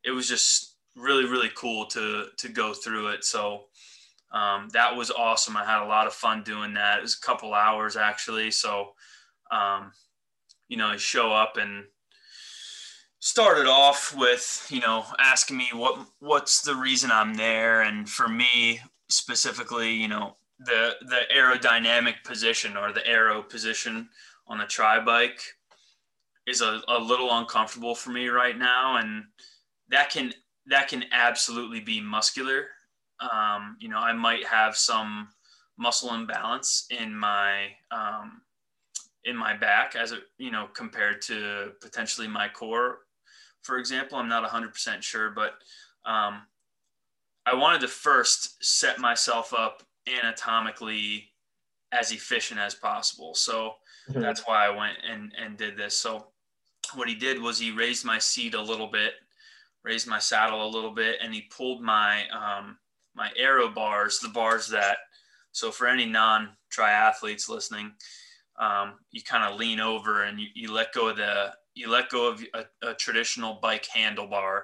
it 0.05 0.13
was 0.13 0.29
just 0.29 0.77
really, 0.95 1.25
really 1.25 1.51
cool 1.55 1.87
to 1.87 2.27
to 2.37 2.49
go 2.49 2.73
through 2.73 3.09
it. 3.09 3.25
So 3.25 3.65
um, 4.33 4.69
that 4.73 4.97
was 4.97 5.11
awesome. 5.11 5.57
I 5.57 5.65
had 5.65 5.85
a 5.85 5.89
lot 5.89 6.07
of 6.07 6.13
fun 6.13 6.43
doing 6.43 6.75
that. 6.75 6.99
It 6.99 7.03
was 7.03 7.17
a 7.17 7.27
couple 7.27 7.55
hours 7.55 7.97
actually. 7.97 8.51
So 8.51 8.93
um, 9.51 9.93
you 10.69 10.77
know, 10.77 10.89
I 10.89 10.97
show 10.97 11.33
up 11.33 11.57
and 11.57 11.85
started 13.21 13.67
off 13.67 14.15
with 14.17 14.67
you 14.71 14.81
know 14.81 15.05
asking 15.19 15.57
me 15.57 15.69
what 15.73 15.99
what's 16.21 16.63
the 16.63 16.75
reason 16.75 17.11
I'm 17.11 17.35
there 17.35 17.83
and 17.83 18.09
for 18.09 18.29
me 18.29 18.81
specifically, 19.09 19.93
you 19.93 20.09
know, 20.09 20.37
the 20.59 20.95
the 21.03 21.21
aerodynamic 21.35 22.25
position 22.25 22.77
or 22.77 22.93
the 22.93 23.07
aero 23.07 23.43
position 23.43 24.09
on 24.49 24.59
the 24.59 24.65
tri 24.65 25.01
bike 25.01 25.41
is 26.47 26.61
a, 26.61 26.81
a 26.89 26.99
little 26.99 27.29
uncomfortable 27.33 27.95
for 27.95 28.11
me 28.11 28.29
right 28.29 28.57
now, 28.57 28.97
and 28.97 29.25
that 29.89 30.11
can 30.11 30.33
that 30.67 30.89
can 30.89 31.05
absolutely 31.13 31.81
be 31.81 32.01
muscular. 32.01 32.67
Um, 33.21 33.77
you 33.81 33.89
know, 33.89 33.99
I 33.99 34.13
might 34.13 34.47
have 34.47 34.77
some 34.77 35.29
muscle 35.79 36.15
imbalance 36.15 36.87
in 36.91 37.15
my 37.15 37.69
um, 37.91 38.43
in 39.25 39.37
my 39.37 39.57
back 39.57 39.95
as 39.97 40.13
a 40.13 40.19
you 40.39 40.51
know 40.51 40.69
compared 40.75 41.21
to 41.23 41.73
potentially 41.81 42.29
my 42.29 42.49
core. 42.49 43.01
For 43.63 43.79
example 43.79 44.17
i'm 44.17 44.29
not 44.29 44.49
100% 44.49 45.03
sure 45.03 45.31
but 45.31 45.55
um, 46.09 46.43
i 47.45 47.55
wanted 47.55 47.81
to 47.81 47.89
first 47.89 48.65
set 48.65 49.01
myself 49.01 49.53
up 49.53 49.83
anatomically 50.07 51.33
as 51.93 52.13
efficient 52.13 52.61
as 52.61 52.75
possible. 52.75 53.35
So 53.35 53.75
mm-hmm. 54.09 54.21
that's 54.21 54.47
why 54.47 54.67
i 54.67 54.71
went 54.71 54.99
and 55.09 55.33
and 55.39 55.57
did 55.57 55.77
this. 55.77 55.97
So 55.97 56.29
what 56.95 57.09
he 57.09 57.15
did 57.15 57.43
was 57.43 57.59
he 57.59 57.73
raised 57.73 58.05
my 58.05 58.19
seat 58.19 58.55
a 58.55 58.63
little 58.63 58.91
bit 58.91 59.15
raised 59.85 60.09
my 60.09 60.19
saddle 60.19 60.67
a 60.67 60.69
little 60.69 60.91
bit 60.91 61.17
and 61.23 61.33
he 61.33 61.43
pulled 61.43 61.81
my 61.81 62.25
um, 62.31 62.77
my 63.17 63.31
aero 63.37 63.69
bars 63.69 64.21
the 64.21 64.29
bars 64.29 64.69
that 64.69 64.99
so 65.53 65.71
for 65.71 65.87
any 65.87 66.07
non 66.07 66.51
triathletes 66.71 67.49
listening 67.49 67.93
um, 68.59 68.95
you 69.11 69.23
kind 69.23 69.45
of 69.45 69.59
lean 69.59 69.81
over 69.81 70.23
and 70.23 70.41
you, 70.41 70.47
you 70.55 70.73
let 70.73 70.93
go 70.93 71.09
of 71.09 71.17
the 71.17 71.53
you 71.75 71.91
let 71.91 72.09
go 72.09 72.31
of 72.31 72.43
a, 72.55 72.65
a, 72.89 72.95
traditional 72.95 73.59
bike 73.61 73.87
handlebar 73.95 74.63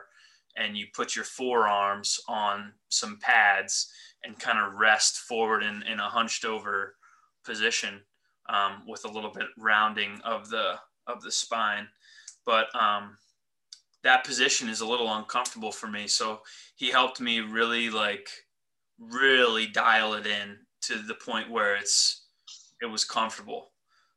and 0.56 0.76
you 0.76 0.86
put 0.94 1.14
your 1.14 1.26
forearms 1.26 2.18
on 2.26 2.72
some 2.88 3.18
pads 3.20 3.92
and 4.24 4.38
kind 4.38 4.58
of 4.58 4.78
rest 4.78 5.18
forward 5.18 5.62
in, 5.62 5.82
in 5.82 6.00
a 6.00 6.08
hunched 6.08 6.44
over 6.44 6.94
position 7.44 8.00
um, 8.48 8.82
with 8.88 9.04
a 9.04 9.10
little 9.10 9.30
bit 9.30 9.46
rounding 9.58 10.20
of 10.24 10.48
the 10.48 10.74
of 11.06 11.22
the 11.22 11.32
spine. 11.32 11.86
But 12.46 12.74
um, 12.74 13.16
that 14.04 14.24
position 14.24 14.68
is 14.68 14.80
a 14.80 14.86
little 14.86 15.12
uncomfortable 15.14 15.72
for 15.72 15.86
me 15.86 16.06
so 16.06 16.40
he 16.76 16.90
helped 16.90 17.20
me 17.20 17.40
really 17.40 17.90
like 17.90 18.28
really 18.98 19.66
dial 19.66 20.14
it 20.14 20.26
in 20.26 20.56
to 20.80 20.98
the 21.02 21.14
point 21.14 21.50
where 21.50 21.76
it's 21.76 22.26
it 22.80 22.86
was 22.86 23.04
comfortable 23.04 23.72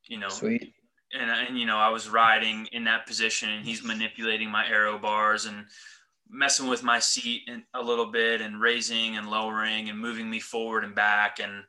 you 0.08 0.20
know. 0.20 0.30
Sweet. 0.30 0.74
And, 1.14 1.30
and 1.30 1.60
you 1.60 1.66
know, 1.66 1.78
I 1.78 1.90
was 1.90 2.10
riding 2.10 2.68
in 2.72 2.84
that 2.86 3.08
position, 3.08 3.50
and 3.50 3.66
he's 3.66 3.84
manipulating 3.84 4.50
my 4.50 4.68
aero 4.68 4.98
bars 4.98 5.46
and 5.46 5.66
messing 6.30 6.68
with 6.68 6.84
my 6.84 7.00
seat 7.00 7.44
and 7.48 7.64
a 7.74 7.82
little 7.82 8.12
bit, 8.12 8.42
and 8.42 8.60
raising 8.60 9.18
and 9.18 9.30
lowering 9.30 9.90
and 9.90 10.00
moving 10.00 10.30
me 10.30 10.40
forward 10.40 10.84
and 10.84 10.96
back, 10.96 11.40
and 11.40 11.64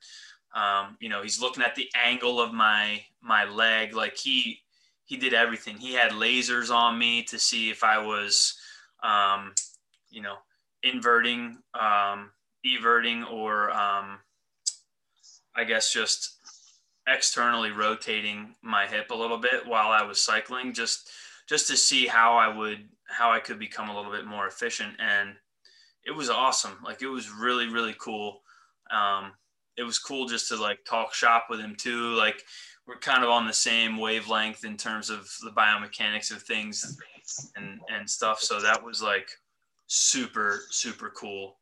um, 0.55 0.97
you 1.01 1.09
know, 1.09 1.23
he's 1.23 1.41
looking 1.41 1.63
at 1.63 1.75
the 1.75 1.89
angle 2.03 2.41
of 2.41 2.53
my 2.53 3.03
my 3.23 3.45
leg, 3.45 3.95
like 3.95 4.17
he 4.17 4.61
he 5.07 5.17
did 5.17 5.33
everything. 5.33 5.79
He 5.79 5.95
had 5.95 6.11
lasers 6.11 6.71
on 6.71 6.99
me 6.99 7.23
to 7.25 7.39
see 7.39 7.71
if 7.71 7.83
I 7.83 7.99
was, 7.99 8.59
um, 9.03 9.55
you 10.11 10.21
know, 10.21 10.37
inverting, 10.83 11.59
um, 11.79 12.31
everting, 12.67 13.25
or 13.25 13.71
um, 13.71 14.19
I 15.55 15.65
guess 15.65 15.93
just 15.93 16.37
externally 17.07 17.71
rotating 17.71 18.57
my 18.63 18.87
hip 18.87 19.11
a 19.11 19.15
little 19.15 19.39
bit 19.39 19.65
while 19.67 19.91
I 19.91 20.03
was 20.03 20.21
cycling 20.21 20.73
just 20.73 21.09
just 21.49 21.69
to 21.69 21.77
see 21.77 22.07
how 22.07 22.37
I 22.37 22.49
would 22.49 22.89
how 23.09 23.31
I 23.31 23.39
could 23.39 23.61
become 23.61 23.89
a 23.89 23.97
little 23.97 24.11
bit 24.11 24.27
more 24.27 24.49
efficient. 24.49 24.95
And 24.99 25.37
it 26.05 26.11
was 26.11 26.29
awesome. 26.29 26.79
Like 26.85 27.03
it 27.03 27.07
was 27.07 27.31
really 27.31 27.69
really 27.69 27.95
cool. 27.99 28.43
Um, 28.91 29.33
it 29.77 29.85
was 29.85 29.99
cool 29.99 30.27
just 30.27 30.49
to 30.49 30.57
like 30.57 30.85
talk 30.85 31.15
shop 31.15 31.47
with 31.49 31.61
him 31.61 31.77
too. 31.77 32.15
Like 32.15 32.43
we're 32.87 32.99
kind 32.99 33.25
of 33.25 33.31
on 33.31 33.47
the 33.47 33.53
same 33.53 33.99
wavelength 33.99 34.65
in 34.65 34.77
terms 34.77 35.11
of 35.11 35.29
the 35.43 35.51
biomechanics 35.51 36.31
of 36.31 36.43
things 36.43 36.99
and 37.57 37.81
and 37.89 38.09
stuff 38.09 38.41
so 38.41 38.61
that 38.61 38.83
was 38.83 39.03
like 39.03 39.29
super 39.87 40.61
super 40.71 41.11
cool 41.11 41.57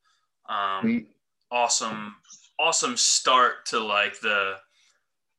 um, 0.49 1.07
awesome 1.51 2.15
awesome 2.59 2.97
start 2.97 3.67
to 3.67 3.79
like 3.79 4.21
the 4.21 4.57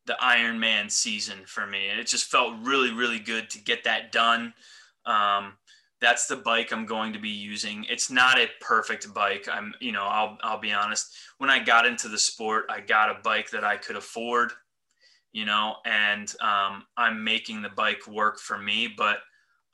the 0.06 0.18
Ironman 0.22 0.92
season 0.92 1.40
for 1.46 1.66
me. 1.66 1.90
And 1.90 2.00
it 2.00 2.08
just 2.08 2.30
felt 2.30 2.56
really, 2.62 2.94
really 2.94 3.20
good 3.20 3.50
to 3.52 3.60
get 3.60 3.84
that 3.84 4.12
done. 4.12 4.54
Um, 5.06 5.54
that's 6.02 6.28
the 6.28 6.36
bike 6.36 6.72
I'm 6.72 6.86
going 6.86 7.14
to 7.14 7.20
be 7.20 7.30
using. 7.30 7.86
It's 7.90 8.12
not 8.12 8.38
a 8.38 8.50
perfect 8.62 9.12
bike. 9.14 9.48
I'm, 9.52 9.74
you 9.80 9.92
know, 9.92 10.04
I'll, 10.04 10.38
I'll 10.44 10.60
be 10.60 10.72
honest. 10.72 11.16
When 11.38 11.50
I 11.50 11.64
got 11.64 11.86
into 11.86 12.08
the 12.08 12.20
sport, 12.20 12.66
I 12.70 12.82
got 12.82 13.10
a 13.10 13.22
bike 13.24 13.50
that 13.52 13.64
I 13.64 13.78
could 13.78 13.96
afford, 13.96 14.52
you 15.36 15.44
know, 15.44 15.76
and 15.84 16.34
um, 16.40 16.86
I'm 16.96 17.22
making 17.22 17.62
the 17.62 17.68
bike 17.68 18.08
work 18.08 18.40
for 18.40 18.58
me, 18.58 18.88
but 18.88 19.18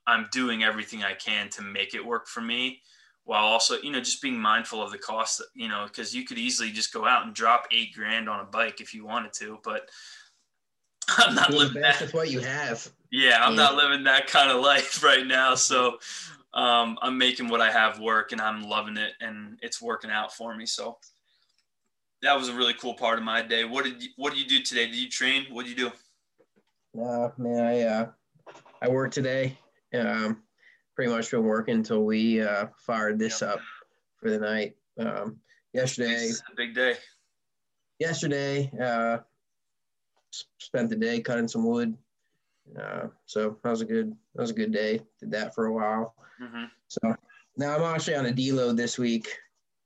I'm 0.08 0.27
doing 0.32 0.63
everything 0.63 1.03
I 1.03 1.13
can 1.13 1.50
to 1.50 1.62
make 1.62 1.94
it 1.94 2.03
work 2.03 2.27
for 2.27 2.41
me 2.41 2.82
while 3.25 3.44
also, 3.44 3.75
you 3.84 3.91
know, 3.91 4.00
just 4.00 4.24
being 4.24 4.39
mindful 4.39 4.82
of 4.82 4.91
the 4.91 4.98
cost, 4.98 5.39
you 5.53 5.68
know, 5.68 5.86
because 5.86 6.15
you 6.15 6.25
could 6.25 6.39
easily 6.39 6.72
just 6.72 6.91
go 6.91 7.06
out 7.06 7.27
and 7.27 7.36
drop 7.36 7.68
eight 7.72 7.94
grand 7.94 8.27
on 8.27 8.39
a 8.39 8.46
bike 8.46 8.82
if 8.82 8.91
you 8.91 9.06
wanted 9.06 9.34
to, 9.34 9.60
but 9.63 9.88
I'm 11.10 11.36
not 11.36 11.51
living 11.51 11.84
that. 11.84 12.01
with 12.01 12.15
what 12.15 12.32
you 12.32 12.39
have. 12.39 12.89
Yeah, 13.12 13.44
I'm 13.44 13.51
yeah. 13.51 13.62
not 13.62 13.75
living 13.75 14.03
that 14.06 14.25
kind 14.25 14.50
of 14.50 14.63
life 14.63 15.03
right 15.03 15.27
now. 15.27 15.53
So 15.53 16.00
um, 16.56 16.98
I'm 17.03 17.20
making 17.20 17.50
what 17.50 17.62
I 17.62 17.72
have 17.72 18.00
work, 18.00 18.32
and 18.32 18.41
I'm 18.41 18.63
loving 18.63 18.98
it, 18.98 19.12
and 19.22 19.60
it's 19.62 19.80
working 19.80 20.10
out 20.10 20.34
for 20.34 20.56
me. 20.56 20.65
So 20.65 20.98
that 22.22 22.38
was 22.38 22.50
a 22.50 22.54
really 22.54 22.74
cool 22.74 22.94
part 22.94 23.18
of 23.18 23.25
my 23.25 23.42
day. 23.42 23.63
What 23.63 23.86
did 23.86 24.01
you, 24.01 24.10
what 24.16 24.34
did 24.34 24.40
you 24.40 24.48
do 24.48 24.63
today? 24.63 24.86
Did 24.86 24.96
you 24.96 25.10
train? 25.10 25.46
What 25.50 25.66
did 25.66 25.78
you 25.78 25.90
do? 25.90 25.96
No, 26.94 27.34
man, 27.38 27.63
I 27.63 27.82
uh, 27.82 28.08
I 28.82 28.90
worked 28.90 29.13
today. 29.13 29.58
Um, 29.94 30.44
pretty 30.96 31.12
much 31.12 31.32
been 31.32 31.44
working 31.44 31.75
until 31.75 32.04
we 32.04 32.42
uh, 32.42 32.68
fired 32.78 33.18
this 33.18 33.42
yep. 33.42 33.51
up 33.51 33.60
for 34.18 34.30
the 34.30 34.40
night. 34.40 34.75
Um, 35.00 35.38
yesterday, 35.74 36.30
big 36.56 36.75
day. 36.75 36.96
Yesterday, 38.00 38.72
uh, 38.82 39.20
spent 40.60 40.90
the 40.90 40.96
day 40.96 41.22
cutting 41.22 41.48
some 41.48 41.66
wood. 41.66 41.96
Uh, 42.80 43.08
so 43.25 43.58
that 43.63 43.70
was 43.70 43.82
a 43.82 43.86
good 43.86 44.16
that 44.36 44.42
was 44.42 44.51
a 44.51 44.56
good 44.56 44.72
day. 44.72 45.01
Did 45.20 45.32
that 45.32 45.56
for 45.56 45.68
a 45.68 45.74
while. 45.74 46.16
Mm-hmm. 46.42 46.66
So 46.88 47.16
now 47.58 47.75
I'm 47.75 47.96
actually 47.96 48.16
on 48.16 48.28
a 48.28 48.32
deload 48.32 48.78
this 48.78 49.00
week, 49.00 49.28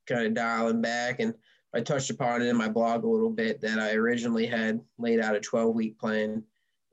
kind 0.06 0.26
of 0.26 0.34
dialing 0.34 0.82
back, 0.82 1.20
and 1.20 1.34
I 1.74 1.80
touched 1.80 2.10
upon 2.10 2.42
it 2.42 2.46
in 2.46 2.56
my 2.56 2.68
blog 2.68 3.04
a 3.04 3.08
little 3.08 3.30
bit 3.30 3.60
that 3.60 3.78
I 3.78 3.92
originally 3.92 4.46
had 4.46 4.80
laid 4.98 5.20
out 5.20 5.36
a 5.36 5.40
12 5.40 5.74
week 5.74 5.98
plan, 5.98 6.42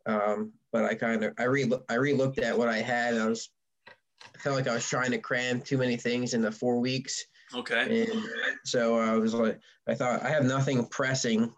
um, 0.05 0.51
but 0.71 0.85
I 0.85 0.95
kind 0.95 1.23
of 1.23 1.33
I 1.37 1.43
re 1.43 1.71
I 1.89 1.95
re-looked 1.95 2.39
at 2.39 2.57
what 2.57 2.69
I 2.69 2.79
had. 2.79 3.15
I 3.15 3.27
was 3.27 3.49
I 3.87 4.37
felt 4.39 4.55
like 4.55 4.67
I 4.67 4.73
was 4.73 4.87
trying 4.87 5.11
to 5.11 5.17
cram 5.19 5.61
too 5.61 5.77
many 5.77 5.95
things 5.95 6.33
into 6.33 6.51
four 6.51 6.79
weeks. 6.79 7.25
Okay. 7.55 8.07
And 8.07 8.23
so 8.65 8.97
I 8.97 9.15
was 9.15 9.33
like, 9.33 9.59
I 9.87 9.93
thought 9.93 10.23
I 10.23 10.29
have 10.29 10.45
nothing 10.45 10.85
pressing 10.87 11.53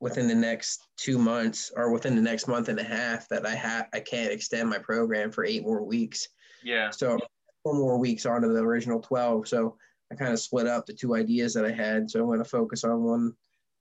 within 0.00 0.26
the 0.26 0.34
next 0.34 0.88
two 0.96 1.18
months 1.18 1.70
or 1.76 1.92
within 1.92 2.16
the 2.16 2.22
next 2.22 2.48
month 2.48 2.68
and 2.68 2.80
a 2.80 2.84
half 2.84 3.28
that 3.28 3.46
I 3.46 3.54
have 3.54 3.88
I 3.92 4.00
can't 4.00 4.32
extend 4.32 4.68
my 4.68 4.78
program 4.78 5.30
for 5.30 5.44
eight 5.44 5.62
more 5.62 5.82
weeks. 5.82 6.28
Yeah. 6.64 6.90
So 6.90 7.18
four 7.62 7.74
more 7.74 7.98
weeks 7.98 8.26
onto 8.26 8.52
the 8.52 8.60
original 8.60 9.00
12. 9.00 9.46
So 9.46 9.76
I 10.12 10.14
kind 10.14 10.32
of 10.32 10.40
split 10.40 10.66
up 10.66 10.84
the 10.84 10.92
two 10.92 11.14
ideas 11.14 11.54
that 11.54 11.64
I 11.64 11.72
had. 11.72 12.10
So 12.10 12.20
I'm 12.20 12.26
going 12.26 12.38
to 12.38 12.44
focus 12.44 12.84
on 12.84 13.02
one 13.02 13.34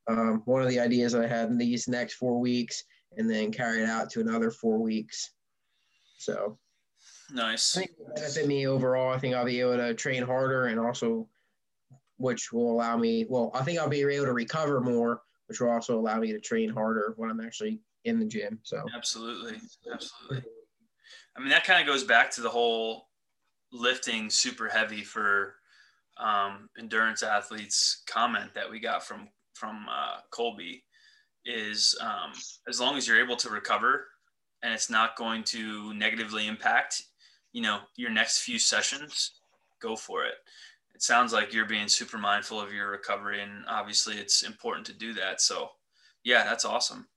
um, 0.08 0.42
one 0.46 0.62
of 0.62 0.70
the 0.70 0.80
ideas 0.80 1.12
that 1.12 1.24
I 1.24 1.28
had 1.28 1.50
in 1.50 1.58
these 1.58 1.88
next 1.88 2.16
four 2.16 2.40
weeks 2.40 2.84
and 3.18 3.30
then 3.30 3.52
carry 3.52 3.84
it 3.84 3.90
out 3.90 4.10
to 4.12 4.22
another 4.22 4.50
four 4.50 4.80
weeks. 4.80 5.32
So 6.18 6.58
nice. 7.32 7.78
I 7.78 7.82
think 7.82 7.92
benefit 8.16 8.48
me 8.48 8.66
overall. 8.66 9.14
I 9.14 9.20
think 9.20 9.36
I'll 9.36 9.46
be 9.46 9.60
able 9.60 9.78
to 9.78 9.94
train 9.94 10.24
harder 10.24 10.68
and 10.68 10.80
also 10.80 11.28
which 12.18 12.54
will 12.54 12.72
allow 12.72 12.98
me 12.98 13.26
well, 13.30 13.52
I 13.54 13.64
think 13.64 13.80
I'll 13.80 13.90
be 13.90 14.02
able 14.02 14.26
to 14.26 14.34
recover 14.34 14.80
more 14.80 15.22
which 15.48 15.60
will 15.60 15.70
also 15.70 16.00
allow 16.00 16.18
me 16.18 16.32
to 16.32 16.40
train 16.40 16.70
harder 16.70 17.14
when 17.18 17.30
I'm 17.30 17.42
actually 17.42 17.82
in 18.06 18.20
the 18.20 18.26
gym. 18.26 18.60
So 18.64 18.86
absolutely, 18.96 19.60
absolutely. 19.94 20.44
I 21.36 21.40
mean, 21.42 21.50
that 21.50 21.66
kind 21.66 21.82
of 21.82 21.88
goes 21.88 22.06
back 22.06 22.32
to 22.32 22.42
the 22.42 22.50
whole 22.50 23.10
lifting 23.74 24.30
super 24.30 24.70
heavy 24.70 25.02
for 25.02 25.56
um, 26.18 26.70
endurance 26.78 27.24
athletes 27.24 28.04
comment 28.08 28.54
that 28.54 28.70
we 28.70 28.80
got 28.80 29.04
from 29.04 29.30
from 29.54 29.86
uh, 29.90 30.18
Colby 30.32 30.84
is 31.46 31.98
um, 32.02 32.32
as 32.68 32.80
long 32.80 32.98
as 32.98 33.08
you're 33.08 33.24
able 33.24 33.36
to 33.36 33.50
recover 33.50 34.08
and 34.64 34.74
it's 34.74 34.90
not 34.90 35.18
going 35.18 35.44
to 35.44 35.94
negatively 35.94 36.48
impact 36.48 37.04
you 37.52 37.62
know 37.62 37.80
your 37.96 38.12
next 38.12 38.40
few 38.40 38.60
sessions 38.60 39.32
go 39.82 39.96
for 39.96 40.24
it 40.24 40.36
it 41.02 41.06
sounds 41.06 41.34
like 41.34 41.52
you're 41.52 41.66
being 41.66 41.88
super 41.88 42.20
mindful 42.20 42.62
of 42.62 42.72
your 42.72 42.92
recovery, 42.92 43.42
and 43.42 43.66
obviously 43.68 44.18
it's 44.18 44.44
important 44.44 44.86
to 44.86 44.94
do 44.94 45.14
that. 45.14 45.42
So, 45.42 45.70
yeah, 46.24 46.44
that's 46.44 46.64
awesome. 46.64 47.08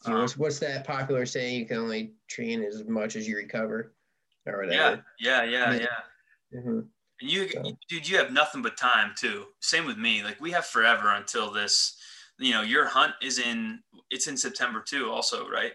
So 0.00 0.12
um, 0.12 0.28
what's, 0.36 0.58
that 0.58 0.84
popular 0.84 1.24
saying? 1.26 1.54
You 1.54 1.66
can 1.66 1.76
only 1.76 2.14
train 2.26 2.64
as 2.64 2.84
much 2.88 3.14
as 3.14 3.28
you 3.28 3.36
recover, 3.36 3.92
or 4.46 4.64
whatever. 4.64 5.04
Yeah, 5.20 5.44
yeah, 5.44 5.44
yeah, 5.44 5.72
yeah. 5.74 6.58
Mm-hmm. 6.58 6.80
And 7.20 7.30
you, 7.30 7.48
so. 7.48 7.62
dude, 7.88 8.08
you 8.08 8.16
have 8.16 8.32
nothing 8.32 8.62
but 8.62 8.76
time 8.76 9.12
too. 9.16 9.46
Same 9.60 9.86
with 9.86 9.98
me. 9.98 10.22
Like 10.22 10.40
we 10.40 10.50
have 10.52 10.66
forever 10.66 11.14
until 11.14 11.50
this. 11.50 11.96
You 12.38 12.52
know, 12.52 12.62
your 12.62 12.86
hunt 12.86 13.12
is 13.22 13.38
in. 13.38 13.80
It's 14.10 14.26
in 14.26 14.36
September 14.36 14.82
too. 14.86 15.10
Also, 15.10 15.48
right? 15.48 15.72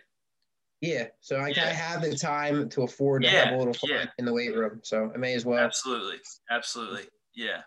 Yeah, 0.82 1.06
so 1.20 1.38
I 1.38 1.48
yeah. 1.50 1.56
kind 1.56 1.70
of 1.70 1.76
have 1.76 2.02
the 2.02 2.16
time 2.16 2.70
to 2.70 2.84
afford 2.84 3.24
to 3.24 3.30
yeah. 3.30 3.46
have 3.46 3.54
a 3.54 3.58
little 3.58 3.74
fun 3.74 3.90
yeah. 3.90 4.06
in 4.18 4.26
the 4.26 4.34
weight 4.34 4.56
room, 4.56 4.82
so 4.84 5.12
I 5.14 5.18
may 5.18 5.34
as 5.34 5.46
well. 5.46 5.58
Absolutely, 5.58 6.18
absolutely. 6.52 7.04
Yeah. 7.34 7.62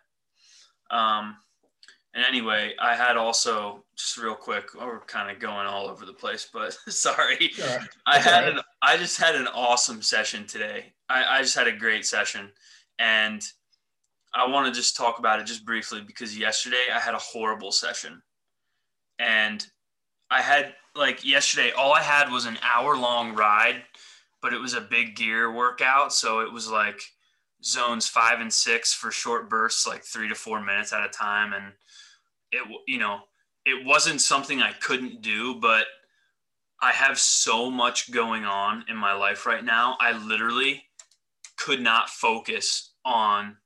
Um, 0.90 1.36
And 2.14 2.24
anyway, 2.24 2.74
I 2.80 2.94
had 2.94 3.16
also 3.16 3.84
just 3.96 4.16
real 4.18 4.34
quick. 4.34 4.74
We're 4.74 5.00
kind 5.00 5.30
of 5.30 5.40
going 5.40 5.66
all 5.66 5.88
over 5.88 6.04
the 6.06 6.12
place, 6.12 6.48
but 6.52 6.72
sorry. 6.88 7.50
Sure. 7.52 7.78
I 8.06 8.18
had 8.18 8.44
right. 8.44 8.54
an. 8.54 8.60
I 8.82 8.96
just 8.96 9.20
had 9.20 9.34
an 9.34 9.48
awesome 9.48 10.02
session 10.02 10.46
today. 10.46 10.92
I, 11.08 11.38
I 11.38 11.42
just 11.42 11.56
had 11.56 11.68
a 11.68 11.76
great 11.76 12.06
session, 12.06 12.50
and 12.98 13.42
I 14.34 14.46
want 14.46 14.66
to 14.66 14.78
just 14.78 14.96
talk 14.96 15.18
about 15.18 15.40
it 15.40 15.46
just 15.46 15.64
briefly 15.64 16.00
because 16.06 16.36
yesterday 16.36 16.84
I 16.94 16.98
had 16.98 17.14
a 17.14 17.18
horrible 17.18 17.72
session, 17.72 18.22
and 19.18 19.66
I 20.30 20.42
had 20.42 20.74
like 20.94 21.24
yesterday 21.24 21.72
all 21.72 21.92
I 21.92 22.02
had 22.02 22.30
was 22.30 22.46
an 22.46 22.58
hour 22.62 22.96
long 22.96 23.34
ride, 23.34 23.82
but 24.42 24.52
it 24.52 24.60
was 24.60 24.74
a 24.74 24.80
big 24.80 25.16
gear 25.16 25.52
workout, 25.52 26.12
so 26.12 26.40
it 26.40 26.52
was 26.52 26.70
like 26.70 27.00
zones 27.64 28.06
five 28.06 28.40
and 28.40 28.52
six 28.52 28.92
for 28.92 29.10
short 29.10 29.48
bursts, 29.48 29.86
like 29.86 30.04
three 30.04 30.28
to 30.28 30.34
four 30.34 30.60
minutes 30.60 30.92
at 30.92 31.04
a 31.04 31.08
time, 31.08 31.52
and 31.52 31.72
it 32.52 32.62
you 32.86 32.98
know 32.98 33.20
it 33.64 33.84
wasn't 33.84 34.20
something 34.20 34.60
I 34.60 34.72
couldn't 34.72 35.22
do, 35.22 35.54
but 35.56 35.86
I 36.80 36.92
have 36.92 37.18
so 37.18 37.70
much 37.70 38.12
going 38.12 38.44
on 38.44 38.84
in 38.88 38.96
my 38.96 39.12
life 39.12 39.46
right 39.46 39.64
now. 39.64 39.96
I 40.00 40.12
literally 40.12 40.84
could 41.56 41.80
not 41.80 42.08
focus 42.08 42.92
on 43.04 43.56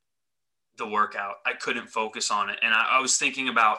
the 0.83 0.91
workout. 0.91 1.37
I 1.47 1.53
couldn't 1.55 1.89
focus 1.89 2.31
on 2.31 2.51
it. 2.51 2.59
And 2.62 2.75
I, 2.75 2.99
I, 2.99 3.01
was 3.01 3.17
thinking 3.17 3.49
about 3.49 3.79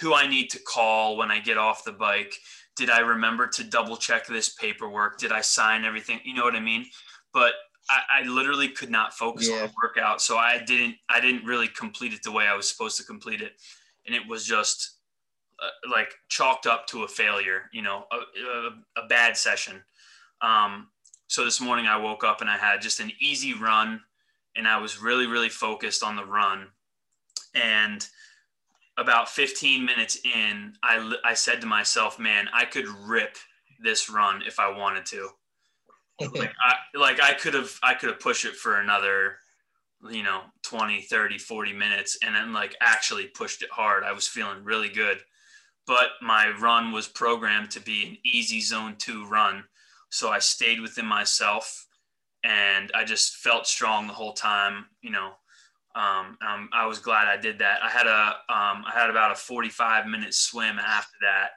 who 0.00 0.14
I 0.14 0.26
need 0.26 0.48
to 0.50 0.58
call 0.58 1.16
when 1.16 1.30
I 1.30 1.40
get 1.40 1.58
off 1.58 1.84
the 1.84 1.92
bike. 1.92 2.34
Did 2.76 2.90
I 2.90 3.00
remember 3.00 3.46
to 3.48 3.64
double 3.64 3.96
check 3.96 4.26
this 4.26 4.50
paperwork? 4.50 5.18
Did 5.18 5.32
I 5.32 5.40
sign 5.40 5.84
everything? 5.84 6.20
You 6.24 6.34
know 6.34 6.44
what 6.44 6.54
I 6.54 6.60
mean? 6.60 6.86
But 7.32 7.52
I, 7.90 8.20
I 8.20 8.28
literally 8.28 8.68
could 8.68 8.90
not 8.90 9.14
focus 9.14 9.48
yeah. 9.48 9.56
on 9.56 9.60
the 9.62 9.72
workout. 9.82 10.22
So 10.22 10.36
I 10.36 10.62
didn't, 10.64 10.96
I 11.08 11.20
didn't 11.20 11.44
really 11.44 11.68
complete 11.68 12.12
it 12.12 12.22
the 12.22 12.32
way 12.32 12.46
I 12.46 12.54
was 12.54 12.68
supposed 12.68 12.96
to 12.98 13.04
complete 13.04 13.40
it 13.40 13.52
and 14.06 14.14
it 14.14 14.22
was 14.28 14.44
just 14.44 14.98
uh, 15.62 15.90
like 15.90 16.14
chalked 16.28 16.66
up 16.66 16.86
to 16.88 17.04
a 17.04 17.08
failure, 17.08 17.62
you 17.72 17.82
know, 17.82 18.04
a, 18.12 18.16
a, 18.16 19.04
a 19.04 19.06
bad 19.08 19.36
session. 19.36 19.82
Um, 20.40 20.88
so 21.28 21.44
this 21.44 21.60
morning 21.60 21.86
I 21.86 21.96
woke 21.96 22.24
up 22.24 22.40
and 22.40 22.50
I 22.50 22.56
had 22.56 22.82
just 22.82 23.00
an 23.00 23.12
easy 23.20 23.54
run 23.54 24.00
and 24.56 24.66
I 24.68 24.78
was 24.78 25.00
really, 25.00 25.26
really 25.26 25.48
focused 25.48 26.02
on 26.02 26.16
the 26.16 26.24
run. 26.24 26.68
And 27.54 28.06
about 28.98 29.28
15 29.28 29.84
minutes 29.84 30.18
in, 30.24 30.74
I, 30.82 31.14
I 31.24 31.34
said 31.34 31.60
to 31.60 31.66
myself, 31.66 32.18
man, 32.18 32.48
I 32.52 32.64
could 32.64 32.86
rip 32.88 33.36
this 33.82 34.10
run 34.10 34.42
if 34.46 34.58
I 34.58 34.76
wanted 34.76 35.06
to. 35.06 35.28
like 36.34 36.52
I, 36.60 36.74
like 36.94 37.22
I 37.22 37.32
could 37.32 37.54
have, 37.54 37.72
I 37.82 37.94
could 37.94 38.10
have 38.10 38.20
pushed 38.20 38.44
it 38.44 38.54
for 38.54 38.80
another 38.80 39.36
you 40.10 40.22
know 40.22 40.42
20 40.62 41.02
30 41.02 41.38
40 41.38 41.72
minutes 41.72 42.18
and 42.24 42.34
then 42.34 42.52
like 42.52 42.76
actually 42.80 43.26
pushed 43.26 43.62
it 43.62 43.70
hard 43.70 44.02
i 44.02 44.12
was 44.12 44.26
feeling 44.26 44.64
really 44.64 44.88
good 44.88 45.18
but 45.86 46.08
my 46.20 46.52
run 46.60 46.92
was 46.92 47.06
programmed 47.06 47.70
to 47.70 47.80
be 47.80 48.06
an 48.06 48.16
easy 48.24 48.60
zone 48.60 48.96
two 48.98 49.26
run 49.28 49.62
so 50.10 50.28
i 50.28 50.38
stayed 50.38 50.80
within 50.80 51.06
myself 51.06 51.86
and 52.44 52.90
i 52.94 53.04
just 53.04 53.36
felt 53.36 53.66
strong 53.66 54.06
the 54.06 54.12
whole 54.12 54.32
time 54.32 54.86
you 55.00 55.10
know 55.10 55.32
um, 55.94 56.38
um, 56.46 56.68
i 56.72 56.86
was 56.86 56.98
glad 56.98 57.28
i 57.28 57.36
did 57.36 57.58
that 57.58 57.82
i 57.82 57.88
had 57.88 58.06
a 58.06 58.28
um, 58.52 58.84
I 58.86 58.92
had 58.94 59.10
about 59.10 59.32
a 59.32 59.36
45 59.36 60.06
minute 60.06 60.34
swim 60.34 60.78
after 60.78 61.16
that 61.20 61.50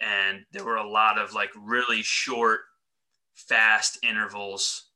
and 0.00 0.44
there 0.52 0.64
were 0.64 0.76
a 0.76 0.88
lot 0.88 1.18
of 1.18 1.34
like 1.34 1.50
really 1.56 2.02
short 2.02 2.60
fast 3.34 3.98
intervals 4.02 4.90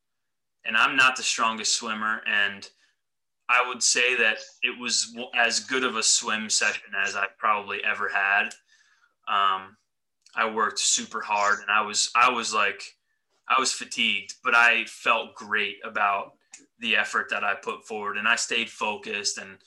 and 0.65 0.77
i'm 0.77 0.97
not 0.97 1.17
the 1.17 1.23
strongest 1.23 1.77
swimmer 1.77 2.23
and 2.27 2.69
I 3.49 3.67
would 3.67 3.83
say 3.83 4.15
that 4.17 4.39
it 4.63 4.79
was 4.79 5.17
as 5.35 5.61
good 5.61 5.83
of 5.83 5.97
a 5.97 6.03
swim 6.03 6.51
session 6.51 6.93
as 7.03 7.17
I 7.17 7.27
probably 7.39 7.83
ever 7.83 8.09
had. 8.09 8.51
Um, 9.27 9.77
I 10.35 10.51
worked 10.51 10.79
super 10.79 11.21
hard 11.21 11.61
and 11.61 11.71
I 11.71 11.81
was 11.81 12.11
I 12.15 12.31
was 12.31 12.53
like 12.53 12.83
I 13.49 13.59
was 13.59 13.73
fatigued, 13.73 14.35
but 14.45 14.55
I 14.55 14.85
felt 14.87 15.35
great 15.35 15.77
about 15.85 16.33
the 16.81 16.97
effort 16.97 17.29
that 17.31 17.45
I 17.45 17.55
put 17.55 17.87
forward 17.87 18.17
and 18.17 18.29
I 18.29 18.37
stayed 18.37 18.71
focused 18.71 19.39
and 19.39 19.59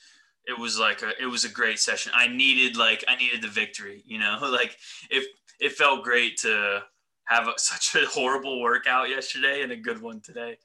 it 0.46 0.58
was 0.58 0.78
like 0.78 1.02
a 1.02 1.10
it 1.20 1.26
was 1.26 1.44
a 1.44 1.48
great 1.48 1.78
session. 1.78 2.12
I 2.14 2.26
needed 2.26 2.76
like 2.76 3.04
I 3.08 3.16
needed 3.16 3.42
the 3.42 3.48
victory, 3.48 4.02
you 4.06 4.18
know, 4.18 4.38
like 4.42 4.76
if 5.10 5.24
it 5.60 5.72
felt 5.72 6.04
great 6.04 6.36
to 6.38 6.82
have 7.24 7.48
a, 7.48 7.52
such 7.56 7.94
a 8.02 8.06
horrible 8.06 8.60
workout 8.60 9.08
yesterday 9.08 9.62
and 9.62 9.72
a 9.72 9.76
good 9.76 10.00
one 10.00 10.20
today. 10.20 10.56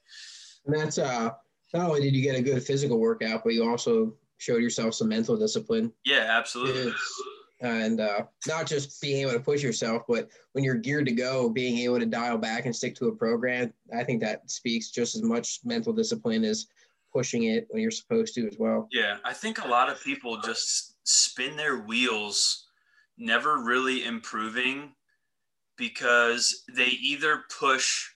And 0.66 0.74
that's 0.74 0.98
uh 0.98 1.30
not 1.74 1.88
only 1.88 2.00
did 2.00 2.14
you 2.14 2.22
get 2.22 2.38
a 2.38 2.42
good 2.42 2.62
physical 2.62 2.98
workout, 2.98 3.42
but 3.44 3.52
you 3.52 3.68
also 3.68 4.14
showed 4.38 4.62
yourself 4.62 4.94
some 4.94 5.08
mental 5.08 5.36
discipline. 5.36 5.92
Yeah, 6.04 6.26
absolutely. 6.30 6.92
And 7.60 8.00
uh, 8.00 8.22
not 8.46 8.66
just 8.66 9.00
being 9.00 9.22
able 9.22 9.32
to 9.32 9.40
push 9.40 9.62
yourself, 9.62 10.02
but 10.06 10.28
when 10.52 10.64
you're 10.64 10.76
geared 10.76 11.06
to 11.06 11.12
go, 11.12 11.48
being 11.48 11.78
able 11.78 11.98
to 11.98 12.06
dial 12.06 12.38
back 12.38 12.66
and 12.66 12.74
stick 12.74 12.94
to 12.96 13.08
a 13.08 13.14
program, 13.14 13.72
I 13.96 14.04
think 14.04 14.20
that 14.20 14.50
speaks 14.50 14.90
just 14.90 15.16
as 15.16 15.22
much 15.22 15.60
mental 15.64 15.92
discipline 15.92 16.44
as 16.44 16.66
pushing 17.12 17.44
it 17.44 17.66
when 17.70 17.82
you're 17.82 17.90
supposed 17.90 18.34
to 18.34 18.46
as 18.46 18.56
well. 18.58 18.88
Yeah, 18.92 19.16
I 19.24 19.32
think 19.32 19.64
a 19.64 19.68
lot 19.68 19.90
of 19.90 20.02
people 20.02 20.40
just 20.40 20.96
spin 21.04 21.56
their 21.56 21.78
wheels, 21.78 22.66
never 23.16 23.62
really 23.62 24.04
improving 24.04 24.92
because 25.76 26.64
they 26.74 26.86
either 26.86 27.44
push 27.58 28.08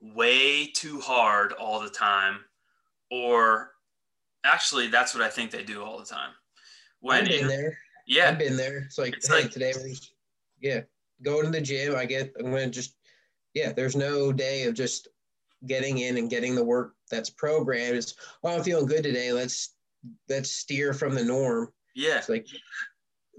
way 0.00 0.66
too 0.66 1.00
hard 1.00 1.52
all 1.52 1.80
the 1.80 1.90
time 1.90 2.38
or 3.10 3.72
actually 4.44 4.88
that's 4.88 5.14
what 5.14 5.22
I 5.22 5.28
think 5.28 5.50
they 5.50 5.62
do 5.62 5.82
all 5.82 5.98
the 5.98 6.06
time. 6.06 6.30
When 7.00 7.26
in, 7.26 7.48
there. 7.48 7.78
Yeah. 8.10 8.28
I've 8.28 8.38
been 8.38 8.56
there. 8.56 8.78
It's 8.78 8.98
like, 8.98 9.14
it's 9.16 9.28
hey, 9.28 9.42
like, 9.42 9.52
today 9.52 9.72
yeah, 10.60 10.80
going 11.22 11.44
to 11.44 11.50
the 11.50 11.60
gym. 11.60 11.94
I 11.94 12.04
get, 12.04 12.34
I'm 12.38 12.50
going 12.50 12.64
to 12.64 12.70
just, 12.70 12.96
yeah, 13.54 13.72
there's 13.72 13.94
no 13.94 14.32
day 14.32 14.64
of 14.64 14.74
just 14.74 15.06
getting 15.66 15.98
in 15.98 16.18
and 16.18 16.28
getting 16.28 16.56
the 16.56 16.64
work 16.64 16.94
that's 17.08 17.30
programmed. 17.30 17.96
It's, 17.96 18.16
oh, 18.42 18.56
I'm 18.56 18.64
feeling 18.64 18.86
good 18.86 19.04
today. 19.04 19.32
Let's, 19.32 19.74
let's 20.28 20.50
steer 20.50 20.92
from 20.92 21.14
the 21.14 21.24
norm. 21.24 21.72
Yeah. 21.94 22.18
It's 22.18 22.28
like, 22.28 22.48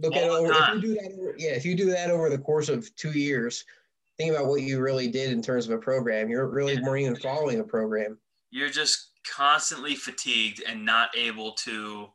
look 0.02 0.16
all 0.16 0.24
at 0.24 0.30
over, 0.30 0.54
if 0.54 0.76
you 0.76 0.82
do 0.82 0.94
that, 0.96 1.12
over, 1.20 1.36
yeah, 1.38 1.52
if 1.52 1.66
you 1.66 1.76
do 1.76 1.92
that 1.92 2.10
over 2.10 2.30
the 2.30 2.38
course 2.38 2.70
of 2.70 2.96
two 2.96 3.12
years, 3.12 3.66
think 4.18 4.32
about 4.32 4.48
what 4.48 4.62
you 4.62 4.80
really 4.80 5.10
did 5.10 5.34
in 5.34 5.42
terms 5.42 5.68
of 5.68 5.74
a 5.74 5.82
program. 5.82 6.30
You're 6.30 6.48
really 6.48 6.76
yeah. 6.76 6.82
more 6.82 6.96
even 6.96 7.18
following 7.18 7.60
a 7.60 7.64
program. 7.64 8.18
You're 8.52 8.70
just 8.70 9.10
constantly 9.30 9.96
fatigued 9.96 10.64
and 10.66 10.86
not 10.86 11.10
able 11.18 11.52
to 11.66 12.08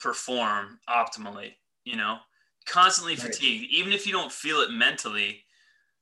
perform 0.00 0.78
optimally, 0.88 1.54
you 1.84 1.96
know, 1.96 2.18
constantly 2.66 3.14
right. 3.14 3.22
fatigued, 3.22 3.72
even 3.72 3.92
if 3.92 4.06
you 4.06 4.12
don't 4.12 4.32
feel 4.32 4.60
it 4.60 4.70
mentally, 4.70 5.44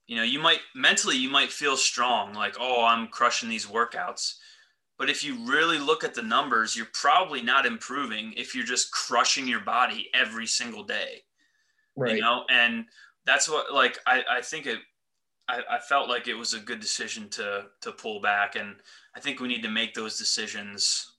you 0.06 0.16
know, 0.16 0.22
you 0.22 0.40
might 0.40 0.60
mentally, 0.74 1.16
you 1.16 1.30
might 1.30 1.52
feel 1.52 1.76
strong, 1.76 2.34
like, 2.34 2.56
oh, 2.58 2.84
I'm 2.84 3.08
crushing 3.08 3.48
these 3.48 3.66
workouts. 3.66 4.34
But 4.98 5.08
if 5.08 5.24
you 5.24 5.46
really 5.46 5.78
look 5.78 6.04
at 6.04 6.14
the 6.14 6.22
numbers, 6.22 6.76
you're 6.76 6.88
probably 6.92 7.40
not 7.40 7.64
improving 7.64 8.34
if 8.36 8.54
you're 8.54 8.66
just 8.66 8.92
crushing 8.92 9.48
your 9.48 9.60
body 9.60 10.10
every 10.12 10.46
single 10.46 10.84
day. 10.84 11.22
Right. 11.96 12.16
You 12.16 12.20
know, 12.20 12.44
and 12.50 12.84
that's 13.24 13.48
what 13.48 13.72
like 13.72 13.98
I, 14.06 14.22
I 14.30 14.40
think 14.42 14.66
it 14.66 14.78
I, 15.48 15.60
I 15.70 15.78
felt 15.78 16.08
like 16.08 16.28
it 16.28 16.34
was 16.34 16.54
a 16.54 16.60
good 16.60 16.80
decision 16.80 17.28
to 17.30 17.66
to 17.80 17.92
pull 17.92 18.20
back 18.20 18.56
and 18.56 18.76
I 19.16 19.20
think 19.20 19.40
we 19.40 19.48
need 19.48 19.62
to 19.62 19.70
make 19.70 19.94
those 19.94 20.18
decisions 20.18 21.12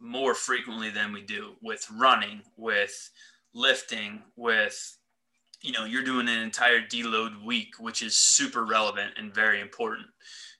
more 0.00 0.34
frequently 0.34 0.90
than 0.90 1.12
we 1.12 1.22
do 1.22 1.56
with 1.62 1.86
running, 1.90 2.42
with 2.56 3.10
lifting, 3.58 4.22
with 4.36 4.96
you 5.62 5.72
know, 5.72 5.84
you're 5.84 6.04
doing 6.04 6.28
an 6.28 6.38
entire 6.38 6.80
deload 6.80 7.44
week, 7.44 7.74
which 7.80 8.02
is 8.02 8.16
super 8.16 8.64
relevant 8.64 9.12
and 9.16 9.34
very 9.34 9.60
important. 9.60 10.06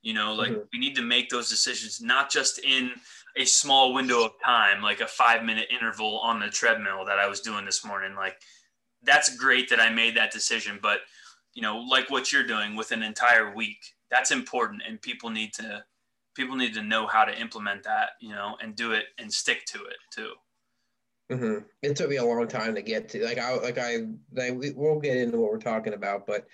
You 0.02 0.14
know, 0.14 0.34
like 0.34 0.50
mm-hmm. 0.50 0.62
we 0.72 0.78
need 0.78 0.96
to 0.96 1.02
make 1.02 1.28
those 1.28 1.48
decisions 1.48 2.00
not 2.00 2.30
just 2.30 2.58
in 2.64 2.92
a 3.37 3.44
small 3.44 3.94
window 3.94 4.24
of 4.24 4.32
time, 4.44 4.82
like 4.82 5.00
a 5.00 5.06
five 5.06 5.44
minute 5.44 5.68
interval 5.70 6.18
on 6.18 6.40
the 6.40 6.48
treadmill 6.48 7.04
that 7.04 7.18
I 7.18 7.28
was 7.28 7.40
doing 7.40 7.64
this 7.64 7.84
morning. 7.84 8.14
Like 8.16 8.40
that's 9.02 9.37
great 9.37 9.68
that 9.70 9.80
I 9.80 9.90
made 9.90 10.16
that 10.16 10.32
decision, 10.32 10.78
but 10.82 11.00
you 11.54 11.62
know, 11.62 11.78
like 11.78 12.11
what 12.11 12.32
you're 12.32 12.46
doing 12.46 12.76
with 12.76 12.92
an 12.92 13.02
entire 13.02 13.54
week, 13.54 13.78
that's 14.11 14.30
important 14.30 14.82
and 14.87 15.00
people 15.00 15.30
need 15.30 15.52
to 15.54 15.84
people 16.34 16.56
need 16.56 16.74
to 16.74 16.82
know 16.82 17.06
how 17.06 17.24
to 17.24 17.40
implement 17.40 17.82
that, 17.82 18.11
you 18.20 18.30
know, 18.30 18.56
and 18.62 18.76
do 18.76 18.92
it 18.92 19.06
and 19.18 19.32
stick 19.32 19.64
to 19.66 19.78
it 19.78 19.96
too. 20.12 20.32
Mm-hmm. 21.31 21.64
It 21.83 21.97
took 21.97 22.09
me 22.09 22.17
a 22.17 22.25
long 22.25 22.49
time 22.49 22.75
to 22.75 22.83
get 22.83 23.11
to 23.11 23.25
like 23.25 23.38
I 23.38 23.55
like 23.57 23.79
I 23.79 24.07
like, 24.33 24.55
we, 24.55 24.71
we'll 24.71 24.99
get 24.99 25.17
into 25.17 25.38
what 25.38 25.51
we're 25.51 25.59
talking 25.59 25.95
about, 25.95 26.27
but 26.27 26.47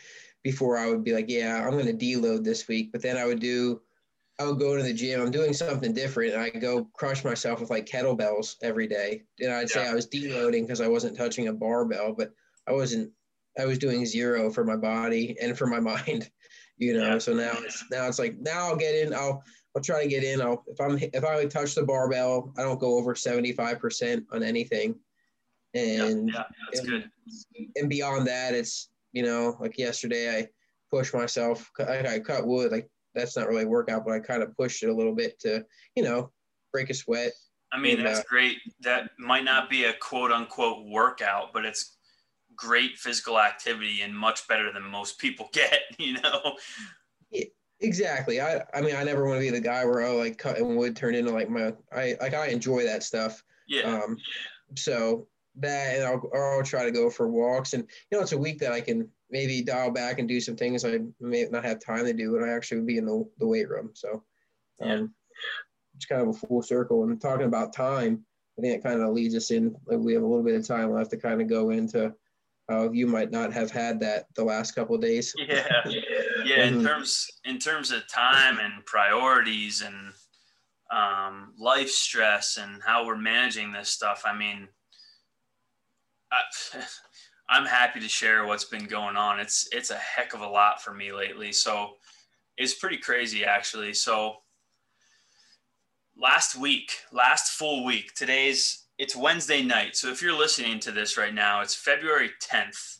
before 0.43 0.77
I 0.77 0.89
would 0.89 1.05
be 1.05 1.13
like, 1.13 1.27
yeah, 1.29 1.65
I'm 1.65 1.73
going 1.73 1.87
to 1.87 1.93
deload 1.93 2.45
this 2.45 2.69
week, 2.69 2.93
but 2.93 3.01
then 3.01 3.17
I 3.17 3.25
would 3.25 3.41
do 3.41 3.81
I 4.39 4.47
would 4.47 4.59
go 4.59 4.77
to 4.77 4.83
the 4.83 4.93
gym. 4.93 5.21
I'm 5.21 5.31
doing 5.31 5.53
something 5.53 5.95
different, 5.95 6.35
and 6.35 6.43
I 6.43 6.51
go 6.51 6.89
crush 6.93 7.25
myself 7.25 7.61
with 7.61 7.71
like 7.71 7.87
kettlebells 7.87 8.57
every 8.63 8.89
day. 8.89 9.23
And 9.41 9.53
I'd 9.53 9.71
say 9.71 9.87
I 9.87 9.95
was 9.95 10.09
deloading 10.09 10.63
because 10.63 10.81
I 10.81 10.89
wasn't 10.89 11.17
touching 11.17 11.49
a 11.49 11.53
barbell, 11.53 12.15
but 12.17 12.33
I 12.67 12.73
wasn't. 12.73 13.13
I 13.57 13.65
was 13.67 13.79
doing 13.79 14.05
zero 14.05 14.51
for 14.51 14.65
my 14.65 14.75
body 14.75 15.37
and 15.41 15.57
for 15.57 15.67
my 15.67 15.79
mind, 16.07 16.29
you 16.79 16.95
know. 16.95 17.13
Yeah. 17.13 17.19
So 17.19 17.33
now 17.33 17.53
it's 17.59 17.85
now 17.93 18.09
it's 18.09 18.19
like 18.19 18.37
now 18.39 18.69
I'll 18.69 18.77
get 18.77 18.95
in. 18.95 19.15
I'll 19.15 19.45
I'll 19.75 19.83
try 19.83 20.03
to 20.03 20.09
get 20.09 20.25
in. 20.25 20.41
I'll 20.41 20.65
if 20.67 20.81
I'm 20.81 20.99
if 20.99 21.25
I 21.25 21.45
touch 21.47 21.75
the 21.75 21.83
barbell, 21.83 22.53
I 22.57 22.63
don't 22.63 22.81
go 22.81 22.97
over 22.97 23.15
75% 23.15 24.25
on 24.33 24.43
anything. 24.43 24.95
And 25.75 26.29
yeah, 26.29 26.35
yeah 26.35 26.43
that's 26.67 26.81
and, 26.81 26.89
good. 26.89 27.11
And 27.77 27.89
beyond 27.89 28.27
that, 28.27 28.55
it's 28.55 28.91
you 29.13 29.25
know 29.25 29.57
like 29.61 29.79
yesterday 29.79 30.39
I 30.39 30.49
pushed 30.91 31.15
myself. 31.15 31.71
I, 31.79 32.07
I 32.07 32.19
cut 32.21 32.47
wood 32.47 32.71
like 32.71 32.89
that's 33.15 33.37
not 33.37 33.49
really 33.49 33.65
a 33.65 33.69
workout, 33.69 34.05
but 34.05 34.15
I 34.15 34.21
kind 34.21 34.43
of 34.43 34.57
pushed 34.57 34.83
it 34.83 34.89
a 34.89 34.95
little 34.95 35.15
bit 35.15 35.39
to 35.41 35.65
you 35.97 36.05
know 36.05 36.31
break 36.73 36.91
a 36.91 36.95
sweat. 36.95 37.33
I 37.73 37.79
mean, 37.79 37.99
and, 37.99 38.07
that's 38.07 38.21
uh, 38.21 38.25
great. 38.29 38.59
That 38.81 39.11
might 39.19 39.45
not 39.45 39.69
be 39.69 39.85
a 39.85 39.95
quote 39.95 40.31
unquote 40.31 40.87
workout, 40.87 41.53
but 41.53 41.65
it's 41.65 41.97
great 42.57 42.99
physical 42.99 43.41
activity 43.41 44.03
and 44.03 44.17
much 44.17 44.47
better 44.47 44.73
than 44.73 44.85
most 44.85 45.19
people 45.19 45.49
get, 45.53 45.81
you 45.99 46.21
know? 46.21 46.57
Yeah, 47.31 47.45
exactly. 47.85 48.40
I, 48.40 48.62
I 48.75 48.81
mean, 48.81 48.97
I 48.97 49.05
never 49.05 49.27
want 49.27 49.37
to 49.37 49.40
be 49.40 49.51
the 49.51 49.61
guy 49.61 49.85
where, 49.85 50.01
oh, 50.01 50.16
like 50.16 50.38
cutting 50.38 50.77
wood 50.77 50.97
turned 50.97 51.16
into 51.16 51.31
like 51.31 51.49
my, 51.49 51.73
I, 51.92 52.16
like 52.20 52.35
I 52.35 52.49
enjoy 52.49 52.85
that 52.85 53.03
stuff. 53.03 53.42
Yeah. 53.68 53.83
Um, 53.83 54.16
so 54.75 55.27
that, 55.57 55.97
and 55.97 56.05
I'll, 56.05 56.31
I'll 56.35 56.62
try 56.62 56.85
to 56.85 56.90
go 56.90 57.11
for 57.11 57.29
walks 57.29 57.75
and, 57.75 57.85
you 58.11 58.18
know, 58.18 58.23
it's 58.23 58.33
a 58.33 58.38
week 58.38 58.59
that 58.59 58.73
I 58.73 58.81
can 58.81 59.09
maybe 59.31 59.62
dial 59.62 59.90
back 59.90 60.18
and 60.18 60.29
do 60.29 60.40
some 60.40 60.57
things 60.57 60.85
I 60.85 60.99
may 61.20 61.47
not 61.51 61.64
have 61.64 61.79
time 61.79 62.05
to 62.05 62.12
do. 62.12 62.37
And 62.37 62.44
I 62.44 62.55
actually 62.55 62.79
would 62.79 62.87
be 62.87 62.99
in 62.99 63.07
the, 63.07 63.25
the 63.38 63.47
weight 63.47 63.68
room. 63.68 63.90
So, 63.94 64.25
um, 64.81 64.88
yeah. 64.90 65.07
it's 65.97 66.07
kind 66.07 66.23
of 66.23 66.29
a 66.29 66.33
full 66.33 66.62
circle 66.62 67.05
and 67.05 67.20
talking 67.20 67.47
about 67.47 67.73
time. 67.73 68.25
I 68.59 68.62
think 68.62 68.77
it 68.77 68.85
kind 68.85 69.01
of 69.01 69.12
leads 69.12 69.35
us 69.35 69.51
in. 69.51 69.75
Like 69.87 69.99
we 69.99 70.14
have 70.14 70.23
a 70.23 70.27
little 70.27 70.44
bit 70.44 70.55
of 70.55 70.66
time 70.66 70.92
left 70.92 71.11
to 71.11 71.16
kind 71.16 71.40
of 71.40 71.49
go 71.49 71.70
into 71.70 72.14
uh, 72.70 72.90
you 72.90 73.07
might 73.07 73.31
not 73.31 73.53
have 73.53 73.70
had 73.70 74.00
that 74.00 74.27
the 74.35 74.44
last 74.44 74.74
couple 74.74 74.96
days. 74.98 75.35
Yeah, 75.46 75.83
yeah. 76.44 76.64
In 76.64 76.74
mm-hmm. 76.74 76.87
terms 76.87 77.31
in 77.44 77.59
terms 77.59 77.90
of 77.90 78.09
time 78.09 78.59
and 78.59 78.85
priorities 78.87 79.83
and 79.83 80.12
um, 80.90 81.53
life 81.59 81.90
stress 81.90 82.57
and 82.57 82.83
how 82.85 83.07
we're 83.07 83.16
managing 83.16 83.72
this 83.72 83.90
stuff. 83.90 84.22
I 84.24 84.37
mean, 84.37 84.68
I, 86.33 86.38
I'm 87.48 87.66
happy 87.66 88.00
to 88.00 88.09
share 88.09 88.46
what's 88.46 88.64
been 88.64 88.87
going 88.87 89.16
on. 89.16 89.40
It's 89.40 89.68
it's 89.72 89.90
a 89.90 89.96
heck 89.96 90.35
of 90.35 90.40
a 90.40 90.48
lot 90.48 90.83
for 90.83 90.94
me 90.94 91.12
lately. 91.12 91.53
So 91.53 91.94
it's 92.57 92.74
pretty 92.74 92.98
crazy 92.98 93.44
actually. 93.44 93.94
So 93.94 94.37
last 96.16 96.57
week, 96.57 96.92
last 97.12 97.53
full 97.53 97.85
week, 97.85 98.14
today's 98.14 98.84
it's 98.98 99.16
Wednesday 99.16 99.62
night. 99.62 99.96
So 99.96 100.11
if 100.11 100.22
you're 100.22 100.37
listening 100.37 100.78
to 100.80 100.92
this 100.92 101.16
right 101.16 101.35
now, 101.35 101.61
it's 101.61 101.74
February 101.74 102.30
10th 102.42 102.98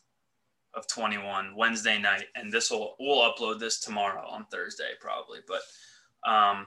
of 0.75 0.89
21, 0.89 1.55
Wednesday 1.57 2.01
night, 2.01 2.25
and 2.35 2.53
this 2.53 2.71
will 2.71 2.97
we'll 2.99 3.31
upload 3.31 3.61
this 3.61 3.81
tomorrow 3.81 4.27
on 4.29 4.47
Thursday 4.51 4.91
probably. 5.01 5.39
But 5.47 6.31
um, 6.31 6.67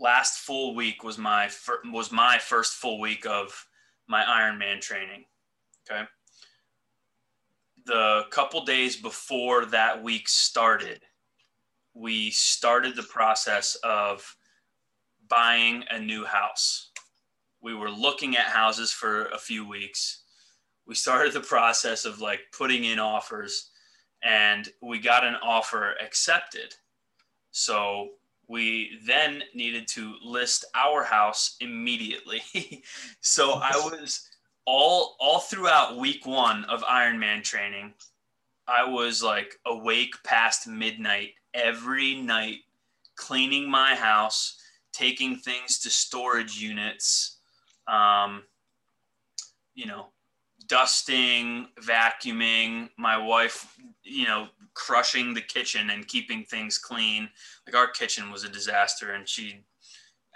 last 0.00 0.40
full 0.40 0.74
week 0.74 1.04
was 1.04 1.16
my 1.16 1.48
fir- 1.48 1.82
was 1.86 2.10
my 2.10 2.38
first 2.38 2.74
full 2.74 2.98
week 2.98 3.24
of 3.24 3.66
my 4.08 4.22
Ironman 4.24 4.80
training. 4.80 5.24
Okay. 5.88 6.02
The 7.84 8.22
couple 8.30 8.64
days 8.64 8.96
before 8.96 9.64
that 9.66 10.02
week 10.02 10.28
started, 10.28 11.02
we 11.94 12.30
started 12.30 12.96
the 12.96 13.02
process 13.04 13.76
of 13.84 14.36
buying 15.28 15.84
a 15.90 15.98
new 15.98 16.24
house 16.24 16.91
we 17.62 17.74
were 17.74 17.90
looking 17.90 18.36
at 18.36 18.46
houses 18.46 18.92
for 18.92 19.26
a 19.26 19.38
few 19.38 19.66
weeks. 19.66 20.22
We 20.86 20.94
started 20.94 21.32
the 21.32 21.40
process 21.40 22.04
of 22.04 22.20
like 22.20 22.40
putting 22.56 22.84
in 22.84 22.98
offers 22.98 23.70
and 24.22 24.68
we 24.80 24.98
got 24.98 25.24
an 25.24 25.36
offer 25.42 25.94
accepted. 26.04 26.74
So 27.52 28.10
we 28.48 28.98
then 29.06 29.42
needed 29.54 29.86
to 29.88 30.14
list 30.24 30.64
our 30.74 31.04
house 31.04 31.56
immediately. 31.60 32.42
so 33.20 33.52
I 33.52 33.72
was 33.76 34.28
all 34.64 35.16
all 35.18 35.40
throughout 35.40 35.96
week 35.96 36.26
1 36.26 36.64
of 36.64 36.82
Ironman 36.82 37.42
training. 37.42 37.94
I 38.66 38.84
was 38.84 39.22
like 39.22 39.58
awake 39.66 40.14
past 40.24 40.66
midnight 40.66 41.30
every 41.54 42.14
night 42.14 42.60
cleaning 43.16 43.70
my 43.70 43.94
house, 43.94 44.56
taking 44.92 45.36
things 45.36 45.78
to 45.80 45.90
storage 45.90 46.56
units, 46.58 47.38
um, 47.88 48.42
you 49.74 49.86
know, 49.86 50.06
dusting, 50.66 51.68
vacuuming, 51.80 52.88
my 52.96 53.16
wife, 53.16 53.76
you 54.02 54.24
know, 54.24 54.48
crushing 54.74 55.34
the 55.34 55.40
kitchen 55.40 55.90
and 55.90 56.08
keeping 56.08 56.44
things 56.44 56.78
clean. 56.78 57.28
Like 57.66 57.76
our 57.76 57.88
kitchen 57.88 58.30
was 58.30 58.44
a 58.44 58.48
disaster 58.48 59.12
and 59.12 59.28
she 59.28 59.64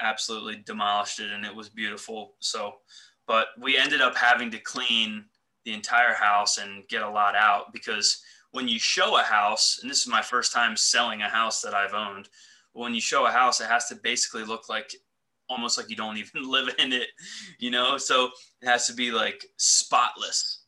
absolutely 0.00 0.62
demolished 0.64 1.20
it 1.20 1.30
and 1.30 1.44
it 1.44 1.54
was 1.54 1.68
beautiful. 1.68 2.34
So, 2.40 2.76
but 3.26 3.48
we 3.60 3.76
ended 3.76 4.00
up 4.00 4.16
having 4.16 4.50
to 4.50 4.58
clean 4.58 5.24
the 5.64 5.72
entire 5.72 6.14
house 6.14 6.58
and 6.58 6.86
get 6.88 7.02
a 7.02 7.10
lot 7.10 7.34
out 7.34 7.72
because 7.72 8.22
when 8.52 8.68
you 8.68 8.78
show 8.78 9.18
a 9.18 9.22
house, 9.22 9.80
and 9.82 9.90
this 9.90 10.00
is 10.00 10.08
my 10.08 10.22
first 10.22 10.52
time 10.52 10.76
selling 10.76 11.22
a 11.22 11.28
house 11.28 11.60
that 11.62 11.74
I've 11.74 11.94
owned, 11.94 12.28
when 12.72 12.94
you 12.94 13.00
show 13.00 13.26
a 13.26 13.30
house, 13.30 13.60
it 13.60 13.68
has 13.68 13.88
to 13.88 13.96
basically 13.96 14.44
look 14.44 14.68
like 14.68 14.94
almost 15.48 15.78
like 15.78 15.90
you 15.90 15.96
don't 15.96 16.16
even 16.34 16.50
live 16.50 16.74
in 16.78 16.92
it, 16.92 17.08
you 17.58 17.70
know? 17.70 17.98
So 17.98 18.30
it 18.62 18.68
has 18.68 18.86
to 18.86 18.94
be 18.94 19.10
like 19.10 19.44
spotless. 19.56 20.62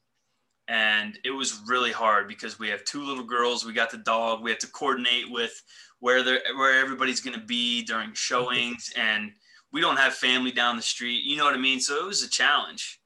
And 0.69 1.19
it 1.25 1.31
was 1.31 1.63
really 1.67 1.93
hard 1.93 2.29
because 2.29 2.59
we 2.59 2.69
have 2.69 2.85
two 2.85 3.03
little 3.03 3.25
girls, 3.25 3.65
we 3.65 3.73
got 3.73 3.91
the 3.91 3.99
dog, 3.99 4.43
we 4.43 4.51
have 4.51 4.59
to 4.61 4.71
coordinate 4.71 5.31
with 5.31 5.63
where 6.01 6.23
they 6.23 6.39
where 6.57 6.79
everybody's 6.79 7.21
going 7.21 7.39
to 7.39 7.47
be 7.47 7.83
during 7.83 8.13
showings 8.13 8.93
and 8.97 9.33
we 9.73 9.81
don't 9.81 9.97
have 9.97 10.15
family 10.15 10.53
down 10.53 10.77
the 10.77 10.83
street, 10.83 11.25
you 11.25 11.37
know 11.37 11.45
what 11.45 11.55
I 11.55 11.59
mean? 11.59 11.81
So 11.81 11.97
it 11.97 12.07
was 12.07 12.23
a 12.23 12.29
challenge. 12.29 13.01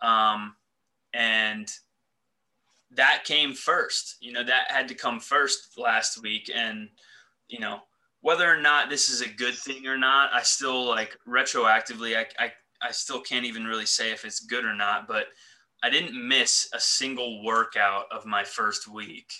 Um, 0.00 0.54
and 1.12 1.68
that 2.92 3.24
came 3.24 3.52
first, 3.52 4.16
you 4.20 4.32
know, 4.32 4.44
that 4.44 4.70
had 4.70 4.88
to 4.88 4.94
come 4.94 5.20
first 5.20 5.76
last 5.76 6.22
week. 6.22 6.50
And, 6.54 6.88
you 7.48 7.58
know, 7.58 7.80
whether 8.28 8.46
or 8.46 8.60
not 8.60 8.90
this 8.90 9.08
is 9.08 9.22
a 9.22 9.26
good 9.26 9.54
thing 9.54 9.86
or 9.86 9.96
not, 9.96 10.28
I 10.34 10.42
still 10.42 10.84
like 10.84 11.16
retroactively, 11.26 12.14
I, 12.14 12.26
I, 12.38 12.52
I 12.82 12.90
still 12.90 13.22
can't 13.22 13.46
even 13.46 13.64
really 13.64 13.86
say 13.86 14.12
if 14.12 14.26
it's 14.26 14.40
good 14.40 14.66
or 14.66 14.74
not, 14.74 15.08
but 15.08 15.28
I 15.82 15.88
didn't 15.88 16.28
miss 16.28 16.68
a 16.74 16.78
single 16.78 17.42
workout 17.42 18.04
of 18.10 18.26
my 18.26 18.44
first 18.44 18.86
week. 18.86 19.32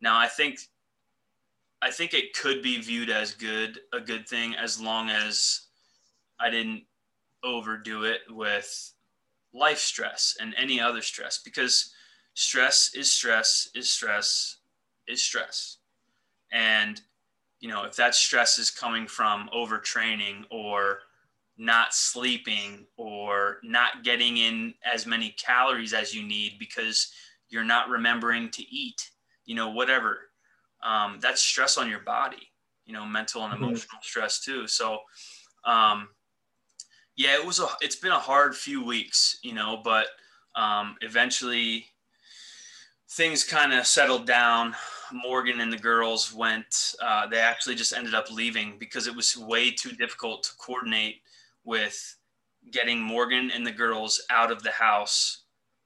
Now 0.00 0.18
I 0.18 0.26
think, 0.26 0.58
I 1.80 1.92
think 1.92 2.14
it 2.14 2.34
could 2.34 2.64
be 2.64 2.82
viewed 2.82 3.10
as 3.10 3.32
good, 3.32 3.78
a 3.92 4.00
good 4.00 4.28
thing 4.28 4.56
as 4.56 4.80
long 4.80 5.08
as 5.08 5.68
I 6.40 6.50
didn't 6.50 6.82
overdo 7.44 8.02
it 8.02 8.22
with 8.28 8.92
life 9.54 9.78
stress 9.78 10.36
and 10.40 10.52
any 10.58 10.80
other 10.80 11.00
stress 11.00 11.38
because 11.38 11.92
stress 12.34 12.90
is 12.92 13.08
stress 13.08 13.70
is 13.72 13.88
stress 13.88 14.56
is 15.06 15.22
stress. 15.22 15.76
And 16.50 17.00
you 17.60 17.68
know, 17.68 17.84
if 17.84 17.96
that 17.96 18.14
stress 18.14 18.58
is 18.58 18.70
coming 18.70 19.06
from 19.06 19.48
overtraining 19.54 20.44
or 20.50 21.00
not 21.58 21.94
sleeping 21.94 22.86
or 22.96 23.58
not 23.62 24.04
getting 24.04 24.36
in 24.36 24.74
as 24.84 25.06
many 25.06 25.34
calories 25.42 25.94
as 25.94 26.14
you 26.14 26.22
need 26.22 26.58
because 26.58 27.12
you're 27.48 27.64
not 27.64 27.88
remembering 27.88 28.50
to 28.50 28.62
eat, 28.62 29.10
you 29.46 29.54
know, 29.54 29.70
whatever. 29.70 30.18
Um, 30.82 31.18
that's 31.20 31.40
stress 31.40 31.78
on 31.78 31.88
your 31.88 32.00
body, 32.00 32.52
you 32.84 32.92
know, 32.92 33.06
mental 33.06 33.44
and 33.44 33.54
mm-hmm. 33.54 33.64
emotional 33.64 34.00
stress 34.02 34.40
too. 34.40 34.66
So, 34.66 34.98
um, 35.64 36.08
yeah, 37.16 37.34
it 37.34 37.46
was 37.46 37.60
a, 37.60 37.66
it's 37.80 37.96
been 37.96 38.12
a 38.12 38.18
hard 38.18 38.54
few 38.54 38.84
weeks, 38.84 39.38
you 39.42 39.54
know, 39.54 39.80
but 39.82 40.08
um, 40.54 40.96
eventually 41.00 41.86
things 43.10 43.44
kind 43.44 43.72
of 43.72 43.86
settled 43.86 44.26
down. 44.26 44.74
Morgan 45.12 45.60
and 45.60 45.72
the 45.72 45.78
girls 45.78 46.32
went, 46.32 46.94
uh, 47.00 47.26
they 47.26 47.38
actually 47.38 47.76
just 47.76 47.92
ended 47.92 48.14
up 48.14 48.30
leaving 48.30 48.76
because 48.78 49.06
it 49.06 49.14
was 49.14 49.36
way 49.36 49.70
too 49.70 49.92
difficult 49.92 50.42
to 50.42 50.56
coordinate 50.56 51.22
with 51.64 52.16
getting 52.72 53.00
Morgan 53.00 53.50
and 53.52 53.66
the 53.66 53.72
girls 53.72 54.20
out 54.30 54.50
of 54.50 54.62
the 54.62 54.72
house 54.72 55.44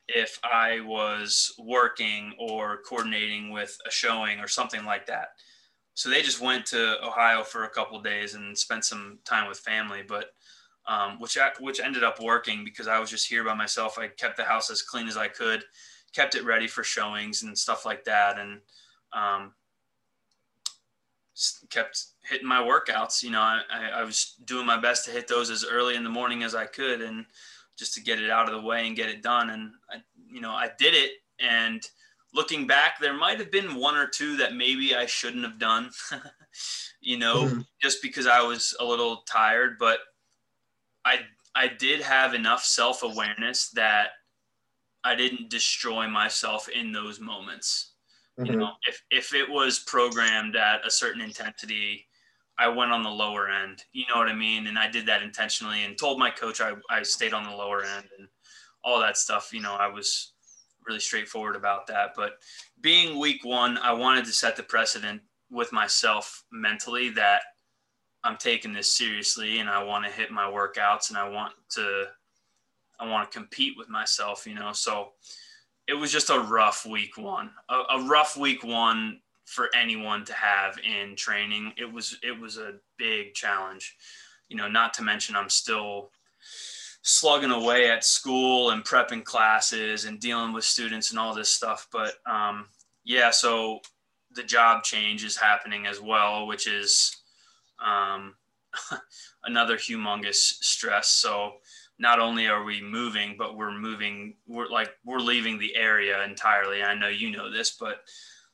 if 0.09 0.39
I 0.43 0.81
was 0.81 1.55
working 1.59 2.33
or 2.39 2.79
coordinating 2.89 3.51
with 3.51 3.77
a 3.87 3.91
showing 3.91 4.41
or 4.41 4.49
something 4.49 4.85
like 4.85 5.07
that. 5.07 5.29
So 5.95 6.09
they 6.09 6.23
just 6.23 6.41
went 6.41 6.67
to 6.67 6.97
Ohio 7.05 7.43
for 7.45 7.65
a 7.65 7.69
couple 7.71 8.01
days 8.01 8.35
and 8.35 8.57
spent 8.57 8.85
some 8.85 9.19
time 9.25 9.49
with 9.49 9.59
family, 9.59 10.03
but 10.07 10.31
um, 10.89 11.21
which 11.21 11.37
which 11.61 11.79
ended 11.79 12.03
up 12.03 12.21
working 12.21 12.65
because 12.65 12.89
I 12.89 12.99
was 12.99 13.11
just 13.11 13.29
here 13.29 13.45
by 13.45 13.55
myself. 13.55 13.99
I 13.99 14.09
kept 14.09 14.37
the 14.37 14.45
house 14.45 14.71
as 14.71 14.83
clean 14.83 15.09
as 15.09 15.17
I 15.17 15.29
could, 15.29 15.63
kept 16.15 16.35
it 16.35 16.45
ready 16.45 16.67
for 16.67 16.85
showings 16.85 17.43
and 17.43 17.57
stuff 17.57 17.87
like 17.87 18.05
that, 18.05 18.39
and 18.39 18.61
um, 19.13 19.53
kept 21.71 22.07
hitting 22.29 22.47
my 22.47 22.61
workouts. 22.61 23.23
You 23.23 23.31
know, 23.31 23.41
I, 23.41 23.63
I 23.95 24.03
was 24.03 24.35
doing 24.45 24.67
my 24.67 24.79
best 24.79 25.05
to 25.05 25.11
hit 25.11 25.29
those 25.29 25.51
as 25.51 25.65
early 25.65 25.97
in 25.97 26.05
the 26.05 26.11
morning 26.11 26.43
as 26.43 26.55
I 26.55 26.67
could, 26.67 27.03
and 27.03 27.27
just 27.77 27.95
to 27.95 28.03
get 28.03 28.21
it 28.21 28.31
out 28.31 28.49
of 28.49 28.55
the 28.55 28.67
way 28.67 28.87
and 28.87 28.97
get 28.97 29.09
it 29.09 29.23
done. 29.23 29.51
And 29.51 29.73
I, 29.91 29.97
you 30.31 30.41
know, 30.41 30.53
I 30.53 30.71
did 30.79 30.95
it. 30.95 31.13
And 31.41 31.83
looking 32.35 32.67
back, 32.67 33.01
there 33.01 33.15
might 33.15 33.39
have 33.39 33.51
been 33.51 33.75
one 33.75 33.97
or 33.97 34.07
two 34.07 34.37
that 34.37 34.55
maybe 34.55 34.95
I 34.95 35.07
shouldn't 35.07 35.45
have 35.45 35.59
done. 35.59 35.91
you 37.01 37.19
know, 37.19 37.45
mm-hmm. 37.45 37.61
just 37.81 38.03
because 38.03 38.27
I 38.27 38.43
was 38.43 38.77
a 38.79 38.85
little 38.85 39.23
tired, 39.27 39.77
but 39.79 40.01
I 41.05 41.21
I 41.55 41.69
did 41.69 42.01
have 42.01 42.35
enough 42.35 42.65
self 42.65 43.03
awareness 43.03 43.71
that 43.71 44.11
I 45.05 45.15
didn't 45.15 45.51
destroy 45.51 46.09
myself 46.09 46.69
in 46.69 46.93
those 46.93 47.21
moments. 47.21 47.93
Mm-hmm. 48.39 48.53
You 48.53 48.59
know, 48.59 48.73
if 48.87 49.03
if 49.11 49.35
it 49.35 49.49
was 49.49 49.81
programmed 49.81 50.57
at 50.57 50.87
a 50.87 50.91
certain 50.91 51.21
intensity, 51.21 52.07
I 52.59 52.69
went 52.69 52.93
on 52.93 53.03
the 53.03 53.11
lower 53.11 53.49
end. 53.49 53.83
You 53.93 54.05
know 54.09 54.19
what 54.19 54.29
I 54.29 54.35
mean? 54.35 54.67
And 54.67 54.79
I 54.79 54.91
did 54.91 55.07
that 55.07 55.23
intentionally 55.23 55.85
and 55.85 55.99
told 55.99 56.19
my 56.19 56.31
coach 56.31 56.61
I, 56.61 56.73
I 56.91 57.03
stayed 57.03 57.33
on 57.33 57.45
the 57.45 57.57
lower 57.57 57.85
end 57.85 58.09
and 58.19 58.29
all 58.85 59.01
that 59.01 59.17
stuff. 59.17 59.51
You 59.53 59.63
know, 59.63 59.75
I 59.75 59.89
was 59.89 60.35
really 60.87 61.01
straightforward 61.01 61.57
about 61.57 61.87
that. 61.87 62.11
But 62.15 62.33
being 62.81 63.19
week 63.19 63.45
one, 63.45 63.79
I 63.79 63.93
wanted 63.93 64.25
to 64.27 64.33
set 64.33 64.57
the 64.57 64.63
precedent 64.63 65.23
with 65.51 65.73
myself 65.73 66.45
mentally 66.53 67.11
that 67.11 67.43
I'm 68.23 68.37
taking 68.37 68.73
this 68.73 68.93
seriously 68.93 69.61
and 69.61 69.69
I 69.69 69.83
want 69.83 70.05
to 70.05 70.11
hit 70.11 70.31
my 70.31 70.45
workouts 70.45 71.09
and 71.09 71.19
I 71.19 71.29
want 71.29 71.55
to 71.71 72.07
I 73.01 73.09
want 73.09 73.31
to 73.31 73.39
compete 73.39 73.75
with 73.77 73.89
myself, 73.89 74.47
you 74.47 74.55
know. 74.55 74.73
So 74.73 75.11
it 75.89 75.95
was 75.95 76.13
just 76.13 76.31
a 76.31 76.39
rough 76.39 76.87
week 76.87 77.17
one. 77.17 77.51
A, 77.69 77.97
a 77.97 78.05
rough 78.05 78.37
week 78.37 78.63
one 78.63 79.21
for 79.47 79.69
anyone 79.75 80.25
to 80.27 80.33
have 80.33 80.79
in 80.79 81.17
training. 81.17 81.73
It 81.77 81.91
was 81.91 82.19
it 82.23 82.39
was 82.39 82.59
a 82.59 82.75
big 82.99 83.35
challenge. 83.35 83.97
You 84.49 84.57
know, 84.57 84.69
not 84.69 84.95
to 84.95 85.03
mention 85.03 85.35
I'm 85.35 85.49
still 85.49 86.11
slugging 87.03 87.51
away 87.51 87.91
at 87.91 88.05
school 88.05 88.71
and 88.71 88.85
prepping 88.85 89.25
classes 89.25 90.05
and 90.05 90.21
dealing 90.21 90.53
with 90.53 90.65
students 90.65 91.11
and 91.11 91.19
all 91.19 91.35
this 91.35 91.49
stuff. 91.49 91.89
But 91.91 92.15
um, 92.27 92.67
yeah, 93.05 93.31
so 93.31 93.81
the 94.35 94.43
job 94.43 94.85
change 94.85 95.25
is 95.25 95.37
happening 95.37 95.87
as 95.87 96.01
well, 96.01 96.47
which 96.47 96.69
is 96.69 97.17
um, 97.85 98.35
another 99.45 99.77
humongous 99.77 100.35
stress. 100.35 101.09
So 101.09 101.55
not 102.01 102.19
only 102.19 102.47
are 102.47 102.65
we 102.65 102.81
moving, 102.81 103.37
but 103.39 103.57
we're 103.57 103.71
moving, 103.71 104.35
we're 104.49 104.69
like, 104.69 104.91
we're 105.05 105.19
leaving 105.19 105.59
the 105.59 105.77
area 105.77 106.25
entirely. 106.25 106.83
I 106.83 106.95
know 106.95 107.09
you 107.09 107.31
know 107.31 107.53
this, 107.53 107.77
but 107.79 108.01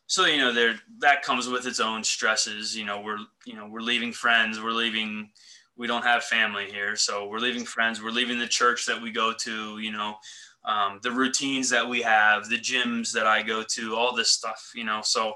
so, 0.08 0.26
you 0.26 0.38
know, 0.38 0.52
there, 0.52 0.74
that 0.98 1.22
comes 1.22 1.48
with 1.48 1.64
its 1.64 1.78
own 1.78 2.02
stresses. 2.02 2.76
You 2.76 2.84
know, 2.84 3.00
we're, 3.00 3.18
you 3.44 3.54
know, 3.54 3.68
we're 3.70 3.80
leaving 3.80 4.12
friends, 4.12 4.60
we're 4.60 4.72
leaving, 4.72 5.30
we 5.76 5.86
don't 5.86 6.02
have 6.02 6.24
family 6.24 6.66
here. 6.66 6.96
So 6.96 7.28
we're 7.28 7.38
leaving 7.38 7.64
friends, 7.64 8.02
we're 8.02 8.10
leaving 8.10 8.40
the 8.40 8.48
church 8.48 8.84
that 8.86 9.00
we 9.00 9.12
go 9.12 9.32
to, 9.32 9.78
you 9.78 9.92
know, 9.92 10.16
um, 10.64 10.98
the 11.04 11.12
routines 11.12 11.70
that 11.70 11.88
we 11.88 12.02
have, 12.02 12.48
the 12.48 12.58
gyms 12.58 13.12
that 13.12 13.28
I 13.28 13.42
go 13.42 13.62
to, 13.62 13.94
all 13.94 14.12
this 14.12 14.32
stuff, 14.32 14.72
you 14.74 14.82
know. 14.82 15.02
So 15.04 15.34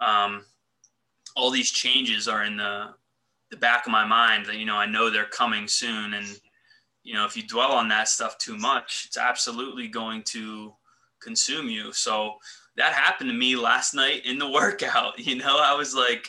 um, 0.00 0.44
all 1.34 1.50
these 1.50 1.72
changes 1.72 2.28
are 2.28 2.44
in 2.44 2.56
the 2.56 2.94
the 3.50 3.56
back 3.56 3.84
of 3.84 3.90
my 3.90 4.06
mind 4.06 4.46
that 4.46 4.58
you 4.58 4.64
know 4.64 4.76
I 4.76 4.86
know 4.86 5.10
they're 5.10 5.24
coming 5.24 5.66
soon, 5.66 6.14
and 6.14 6.26
you 7.10 7.16
know 7.16 7.24
if 7.24 7.36
you 7.36 7.42
dwell 7.42 7.72
on 7.72 7.88
that 7.88 8.06
stuff 8.06 8.38
too 8.38 8.56
much, 8.56 9.06
it's 9.08 9.16
absolutely 9.16 9.88
going 9.88 10.22
to 10.26 10.72
consume 11.20 11.68
you. 11.68 11.92
So 11.92 12.34
that 12.76 12.92
happened 12.92 13.30
to 13.30 13.36
me 13.36 13.56
last 13.56 13.94
night 13.94 14.24
in 14.24 14.38
the 14.38 14.48
workout. 14.60 15.18
You 15.18 15.34
know, 15.34 15.58
I 15.58 15.74
was 15.74 15.92
like, 15.92 16.28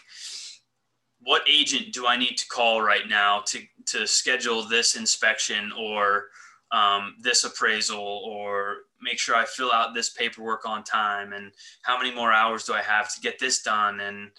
what 1.20 1.44
agent 1.48 1.94
do 1.94 2.08
I 2.08 2.18
need 2.18 2.36
to 2.36 2.48
call 2.48 2.82
right 2.82 3.08
now 3.08 3.44
to 3.50 3.60
to 3.90 4.08
schedule 4.08 4.64
this 4.64 4.96
inspection 4.96 5.72
or 5.78 6.30
um, 6.72 7.14
this 7.20 7.44
appraisal 7.44 8.00
or 8.00 8.78
make 9.04 9.20
sure 9.20 9.36
I 9.36 9.46
fill 9.46 9.72
out 9.72 9.94
this 9.94 10.10
paperwork 10.10 10.68
on 10.68 10.84
time 10.84 11.34
and 11.34 11.52
how 11.84 11.96
many 11.96 12.12
more 12.12 12.32
hours 12.32 12.64
do 12.64 12.74
I 12.74 12.82
have 12.82 13.14
to 13.14 13.22
get 13.22 13.38
this 13.38 13.62
done 13.62 14.00
and 14.00 14.32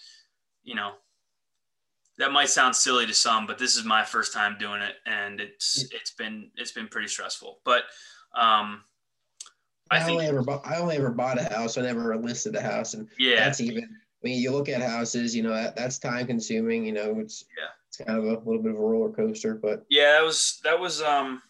you 0.61 0.75
know 0.75 0.95
that 2.17 2.31
might 2.31 2.49
sound 2.49 2.75
silly 2.75 3.05
to 3.05 3.13
some 3.13 3.47
but 3.47 3.57
this 3.57 3.75
is 3.75 3.83
my 3.83 4.03
first 4.03 4.33
time 4.33 4.55
doing 4.59 4.81
it 4.81 4.95
and 5.05 5.39
it's 5.39 5.85
it's 5.91 6.11
been 6.11 6.49
it's 6.57 6.71
been 6.71 6.87
pretty 6.87 7.07
stressful. 7.07 7.59
But 7.65 7.83
um 8.35 8.83
I, 9.91 9.99
I 9.99 10.09
only 10.09 10.25
ever 10.27 10.41
bought 10.41 10.65
I 10.65 10.77
only 10.77 10.95
ever 10.95 11.11
bought 11.11 11.39
a 11.39 11.43
house. 11.43 11.77
I 11.77 11.81
never 11.81 12.15
listed 12.17 12.55
a 12.55 12.61
house 12.61 12.93
and 12.93 13.07
yeah. 13.19 13.35
that's 13.37 13.61
even 13.61 13.83
I 13.83 14.27
mean 14.27 14.41
you 14.41 14.51
look 14.51 14.69
at 14.69 14.81
houses 14.81 15.35
you 15.35 15.43
know 15.43 15.53
that, 15.53 15.75
that's 15.75 15.99
time 15.99 16.27
consuming 16.27 16.85
you 16.85 16.93
know 16.93 17.19
it's 17.19 17.45
yeah. 17.57 17.69
it's 17.87 17.97
kind 17.97 18.17
of 18.17 18.25
a 18.25 18.49
little 18.49 18.61
bit 18.61 18.71
of 18.71 18.77
a 18.77 18.81
roller 18.81 19.11
coaster 19.11 19.55
but 19.55 19.85
yeah 19.89 20.13
that 20.13 20.23
was 20.23 20.59
that 20.63 20.79
was 20.79 21.01
um 21.01 21.41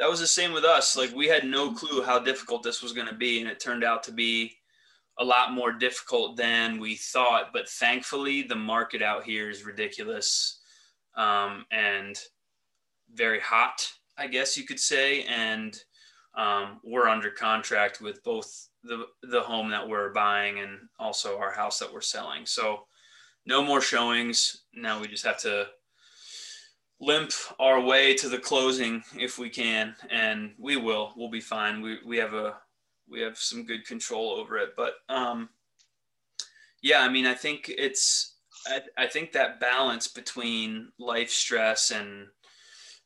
that 0.00 0.08
was 0.08 0.18
the 0.18 0.26
same 0.26 0.52
with 0.52 0.64
us. 0.64 0.96
Like 0.96 1.14
we 1.14 1.28
had 1.28 1.44
no 1.44 1.72
clue 1.72 2.02
how 2.02 2.18
difficult 2.18 2.62
this 2.62 2.82
was 2.82 2.92
going 2.92 3.06
to 3.06 3.14
be, 3.14 3.40
and 3.40 3.48
it 3.48 3.60
turned 3.60 3.84
out 3.84 4.02
to 4.04 4.12
be 4.12 4.56
a 5.20 5.24
lot 5.24 5.52
more 5.52 5.70
difficult 5.70 6.36
than 6.36 6.80
we 6.80 6.96
thought. 6.96 7.52
But 7.52 7.68
thankfully, 7.68 8.42
the 8.42 8.56
market 8.56 9.02
out 9.02 9.22
here 9.22 9.50
is 9.50 9.66
ridiculous 9.66 10.60
um, 11.14 11.66
and 11.70 12.18
very 13.14 13.38
hot, 13.38 13.86
I 14.16 14.26
guess 14.26 14.56
you 14.56 14.64
could 14.64 14.80
say. 14.80 15.24
And 15.24 15.78
um, 16.34 16.80
we're 16.82 17.08
under 17.08 17.30
contract 17.30 18.00
with 18.00 18.24
both 18.24 18.68
the 18.82 19.04
the 19.22 19.42
home 19.42 19.70
that 19.70 19.86
we're 19.86 20.12
buying 20.12 20.60
and 20.60 20.78
also 20.98 21.38
our 21.38 21.52
house 21.52 21.78
that 21.78 21.92
we're 21.92 22.00
selling. 22.00 22.46
So 22.46 22.86
no 23.44 23.62
more 23.62 23.82
showings. 23.82 24.62
Now 24.74 25.00
we 25.00 25.08
just 25.08 25.26
have 25.26 25.38
to 25.40 25.66
limp 26.98 27.32
our 27.58 27.80
way 27.80 28.14
to 28.14 28.28
the 28.28 28.38
closing 28.38 29.02
if 29.18 29.38
we 29.38 29.50
can, 29.50 29.94
and 30.10 30.52
we 30.58 30.76
will. 30.76 31.12
We'll 31.14 31.30
be 31.30 31.40
fine. 31.40 31.82
We 31.82 31.98
we 32.06 32.16
have 32.16 32.32
a 32.32 32.56
we 33.10 33.20
have 33.20 33.36
some 33.38 33.64
good 33.64 33.84
control 33.84 34.30
over 34.30 34.56
it, 34.58 34.70
but 34.76 34.94
um, 35.08 35.48
yeah, 36.82 37.00
I 37.00 37.08
mean, 37.08 37.26
I 37.26 37.34
think 37.34 37.70
it's 37.76 38.36
I, 38.66 38.80
I 38.96 39.06
think 39.06 39.32
that 39.32 39.60
balance 39.60 40.08
between 40.08 40.92
life 40.98 41.30
stress 41.30 41.90
and 41.90 42.26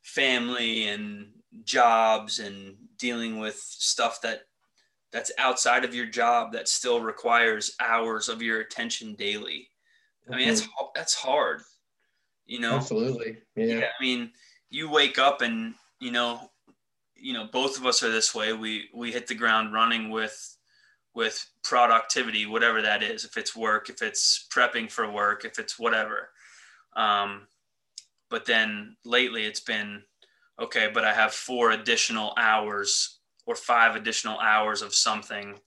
family 0.02 0.88
and 0.88 1.28
jobs 1.64 2.38
and 2.38 2.76
dealing 2.98 3.38
with 3.38 3.56
stuff 3.56 4.20
that 4.22 4.42
that's 5.12 5.30
outside 5.38 5.84
of 5.84 5.94
your 5.94 6.06
job 6.06 6.52
that 6.52 6.68
still 6.68 7.00
requires 7.00 7.76
hours 7.80 8.28
of 8.28 8.42
your 8.42 8.60
attention 8.60 9.14
daily. 9.14 9.68
I 10.30 10.36
mean, 10.36 10.48
that's 10.48 10.62
mm-hmm. 10.62 10.86
that's 10.94 11.14
hard 11.14 11.62
you 12.46 12.60
know 12.60 12.76
absolutely 12.76 13.38
yeah. 13.56 13.66
yeah 13.66 13.86
i 13.98 14.02
mean 14.02 14.30
you 14.70 14.90
wake 14.90 15.18
up 15.18 15.40
and 15.40 15.74
you 16.00 16.10
know 16.10 16.40
you 17.16 17.33
know 17.33 17.46
both 17.53 17.79
of 17.79 17.87
us 17.87 18.03
are 18.03 18.11
this 18.11 18.35
way 18.35 18.53
we 18.53 18.88
we 18.94 19.12
hit 19.12 19.27
the 19.27 19.35
ground 19.35 19.72
running 19.72 20.11
with 20.11 20.57
with 21.14 21.46
productivity 21.62 22.46
whatever 22.46 22.83
that 22.83 23.03
is 23.03 23.24
if 23.24 23.37
it's 23.37 23.57
work 23.57 23.88
if 23.88 24.03
it's 24.03 24.46
prepping 24.53 24.90
for 24.90 25.11
work 25.11 25.44
if 25.44 25.59
it's 25.59 25.79
whatever 25.79 26.31
um, 26.96 27.46
but 28.31 28.44
then 28.44 28.96
lately 29.05 29.44
it's 29.44 29.61
been 29.61 30.03
okay 30.61 30.90
but 30.92 31.05
i 31.05 31.12
have 31.12 31.33
four 31.33 31.70
additional 31.72 32.33
hours 32.37 33.18
or 33.46 33.55
five 33.55 33.96
additional 33.96 34.38
hours 34.38 34.83
of 34.83 34.94
something 34.94 35.59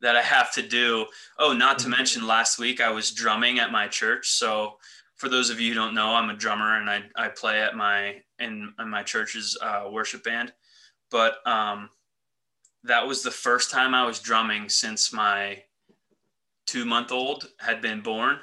that 0.00 0.16
i 0.16 0.22
have 0.22 0.52
to 0.52 0.62
do 0.62 1.06
oh 1.38 1.52
not 1.52 1.78
to 1.78 1.84
mm-hmm. 1.84 1.96
mention 1.96 2.26
last 2.26 2.58
week 2.58 2.80
i 2.80 2.90
was 2.90 3.12
drumming 3.12 3.58
at 3.58 3.72
my 3.72 3.86
church 3.86 4.30
so 4.30 4.76
for 5.22 5.28
those 5.28 5.50
of 5.50 5.60
you 5.60 5.68
who 5.68 5.74
don't 5.76 5.94
know, 5.94 6.08
I'm 6.08 6.30
a 6.30 6.34
drummer 6.36 6.78
and 6.78 6.90
I, 6.90 7.04
I 7.14 7.28
play 7.28 7.62
at 7.62 7.76
my 7.76 8.16
in, 8.40 8.74
in 8.76 8.88
my 8.88 9.04
church's 9.04 9.56
uh, 9.62 9.84
worship 9.88 10.24
band. 10.24 10.52
But 11.12 11.46
um, 11.46 11.90
that 12.82 13.06
was 13.06 13.22
the 13.22 13.30
first 13.30 13.70
time 13.70 13.94
I 13.94 14.04
was 14.04 14.18
drumming 14.18 14.68
since 14.68 15.12
my 15.12 15.62
two 16.66 16.84
month 16.84 17.12
old 17.12 17.48
had 17.58 17.80
been 17.80 18.00
born. 18.00 18.38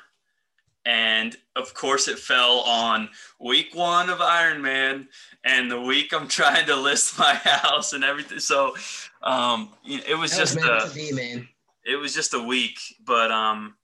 And 0.86 1.36
of 1.56 1.74
course, 1.74 2.08
it 2.08 2.18
fell 2.18 2.60
on 2.62 3.10
week 3.40 3.76
one 3.76 4.10
of 4.10 4.20
Ironman 4.20 5.08
and 5.44 5.70
the 5.70 5.82
week 5.82 6.14
I'm 6.14 6.28
trying 6.40 6.68
to 6.68 6.76
list 6.76 7.20
my 7.20 7.34
house 7.34 7.92
and 7.94 8.04
everything. 8.04 8.40
So 8.40 8.76
um, 9.22 9.74
it 9.86 10.18
was 10.18 10.32
that 10.32 10.38
just 10.38 10.56
was 10.56 10.92
a, 10.92 10.96
be, 10.96 11.50
it 11.84 11.98
was 11.98 12.14
just 12.14 12.34
a 12.34 12.42
week, 12.42 12.80
but 13.06 13.32
um, 13.32 13.76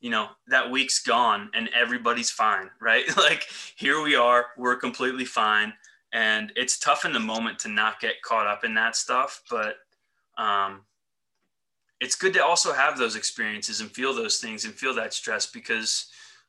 you 0.00 0.10
know 0.10 0.28
that 0.46 0.70
week's 0.70 1.02
gone 1.02 1.50
and 1.54 1.68
everybody's 1.74 2.30
fine 2.30 2.70
right 2.80 3.04
like 3.16 3.46
here 3.76 4.00
we 4.02 4.14
are 4.14 4.46
we're 4.56 4.76
completely 4.76 5.24
fine 5.24 5.72
and 6.16 6.50
it's 6.56 6.78
tough 6.78 7.04
in 7.04 7.12
the 7.12 7.20
moment 7.20 7.58
to 7.58 7.68
not 7.68 8.00
get 8.00 8.22
caught 8.22 8.46
up 8.46 8.64
in 8.64 8.74
that 8.74 8.96
stuff 8.96 9.42
but 9.50 9.76
um, 10.38 10.80
it's 12.00 12.14
good 12.14 12.32
to 12.34 12.44
also 12.44 12.72
have 12.72 12.98
those 12.98 13.16
experiences 13.16 13.80
and 13.80 13.90
feel 13.90 14.14
those 14.14 14.38
things 14.38 14.64
and 14.64 14.74
feel 14.74 14.94
that 14.94 15.14
stress 15.14 15.46
because 15.46 16.08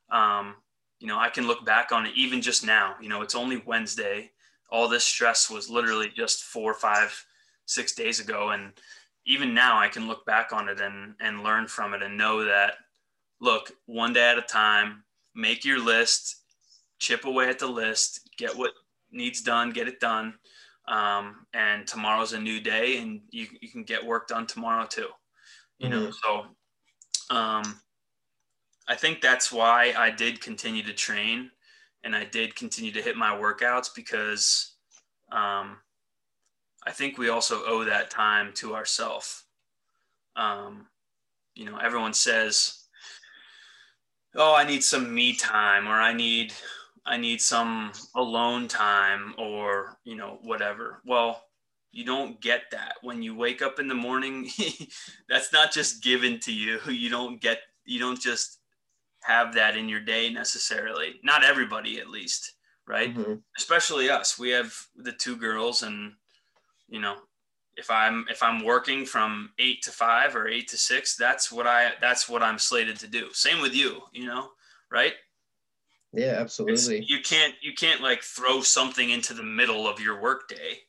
um, 0.10 0.56
you 1.00 1.08
know 1.08 1.20
i 1.20 1.30
can 1.30 1.48
look 1.48 1.66
back 1.66 1.92
on 1.92 2.06
it 2.06 2.14
even 2.16 2.42
just 2.42 2.66
now. 2.66 2.96
You 3.02 3.10
know 3.10 3.22
it's 3.22 3.36
only 3.36 3.62
wednesday. 3.66 4.32
All 4.70 4.88
this 4.88 5.06
stress 5.06 5.50
was 5.50 5.70
literally 5.70 6.12
just 6.16 6.44
four 6.44 6.74
five 6.74 7.26
six 7.66 7.94
days 7.94 8.20
ago. 8.20 8.50
And 8.50 8.74
even 9.26 9.54
now 9.54 9.78
i 9.78 9.88
can 9.90 10.08
look 10.08 10.26
back 10.26 10.54
on 10.54 10.70
it 10.70 10.80
and 10.80 11.14
and 11.20 11.44
learn 11.44 11.68
from 11.68 11.94
it 11.94 12.02
and 12.02 12.18
know 12.18 12.46
that 12.46 12.76
look 13.40 13.72
one 13.86 14.14
day 14.14 14.32
at 14.32 14.38
a 14.38 14.42
time, 14.42 15.04
make 15.36 15.64
your 15.64 15.80
list, 15.80 16.38
chip 17.00 17.26
away 17.26 17.50
at 17.50 17.60
the 17.60 17.68
list, 17.68 18.30
get 18.38 18.56
what 18.56 18.72
needs 19.12 19.42
done, 19.42 19.72
get 19.72 19.88
it 19.88 20.00
done. 20.00 20.34
Um, 20.88 21.46
and 21.54 21.86
tomorrow's 21.86 22.34
a 22.34 22.40
new 22.40 22.62
day 22.62 22.98
and 22.98 23.22
you, 23.30 23.48
you 23.62 23.70
can 23.70 23.84
get 23.84 24.06
work 24.06 24.28
done 24.28 24.48
tomorrow 24.48 24.86
too. 24.86 25.10
You 25.80 25.90
mm-hmm. 25.90 26.06
know, 26.06 26.12
so 26.24 27.36
um, 27.36 27.80
I 28.88 28.96
think 28.96 29.22
that's 29.22 29.52
why 29.52 29.94
I 29.98 30.12
did 30.12 30.40
continue 30.40 30.84
to 30.84 30.94
train 30.94 31.52
and 32.04 32.16
I 32.16 32.24
did 32.24 32.56
continue 32.56 32.92
to 32.94 33.02
hit 33.02 33.18
my 33.18 33.32
workouts 33.32 33.90
because 33.94 34.76
um, 35.32 35.78
I 36.86 36.92
think 36.92 37.18
we 37.18 37.30
also 37.30 37.64
owe 37.66 37.84
that 37.84 38.10
time 38.10 38.54
to 38.56 38.76
ourselves. 38.76 39.44
Um, 40.38 40.88
you 41.54 41.66
know, 41.66 41.78
everyone 41.78 42.14
says, 42.14 42.86
"Oh, 44.36 44.56
I 44.56 44.64
need 44.64 44.84
some 44.84 45.14
me 45.14 45.36
time," 45.36 45.88
or 45.88 46.00
"I 46.00 46.14
need, 46.14 46.54
I 47.08 47.18
need 47.18 47.42
some 47.42 47.92
alone 48.16 48.68
time," 48.68 49.34
or 49.38 49.98
you 50.04 50.16
know, 50.16 50.40
whatever. 50.44 51.02
Well, 51.06 51.42
you 51.92 52.06
don't 52.06 52.40
get 52.42 52.64
that 52.72 52.96
when 53.02 53.24
you 53.24 53.36
wake 53.36 53.62
up 53.62 53.80
in 53.80 53.88
the 53.88 53.96
morning. 53.96 54.50
that's 55.30 55.52
not 55.52 55.72
just 55.72 56.04
given 56.04 56.40
to 56.42 56.54
you. 56.54 56.80
You 56.88 57.10
don't 57.10 57.42
get, 57.42 57.60
you 57.86 58.00
don't 58.00 58.20
just 58.20 58.60
have 59.24 59.54
that 59.56 59.76
in 59.76 59.90
your 59.90 60.00
day 60.00 60.30
necessarily. 60.30 61.20
Not 61.24 61.44
everybody, 61.44 62.00
at 62.00 62.10
least, 62.10 62.54
right? 62.88 63.16
Mm-hmm. 63.16 63.36
Especially 63.58 64.10
us. 64.10 64.38
We 64.38 64.50
have 64.52 64.74
the 64.96 65.12
two 65.12 65.38
girls, 65.38 65.84
and 65.84 66.14
you 66.88 67.00
know, 67.00 67.16
if 67.78 67.90
I'm 67.90 68.26
if 68.30 68.44
I'm 68.44 68.64
working 68.64 69.06
from 69.06 69.52
eight 69.60 69.82
to 69.84 69.92
five 69.92 70.36
or 70.36 70.48
eight 70.48 70.68
to 70.70 70.78
six, 70.78 71.16
that's 71.16 71.52
what 71.52 71.68
I 71.68 71.92
that's 72.02 72.30
what 72.30 72.44
I'm 72.44 72.60
slated 72.60 72.98
to 73.00 73.08
do. 73.08 73.28
Same 73.34 73.62
with 73.62 73.74
you, 73.74 74.02
you 74.14 74.26
know, 74.26 74.50
right? 74.92 75.14
Yeah, 76.18 76.38
absolutely. 76.40 77.00
It's, 77.00 77.10
you 77.10 77.22
can't 77.22 77.54
you 77.62 77.74
can't 77.74 78.02
like 78.02 78.22
throw 78.22 78.62
something 78.62 79.10
into 79.10 79.34
the 79.34 79.44
middle 79.44 79.88
of 79.88 80.00
your 80.00 80.20
workday. 80.20 80.80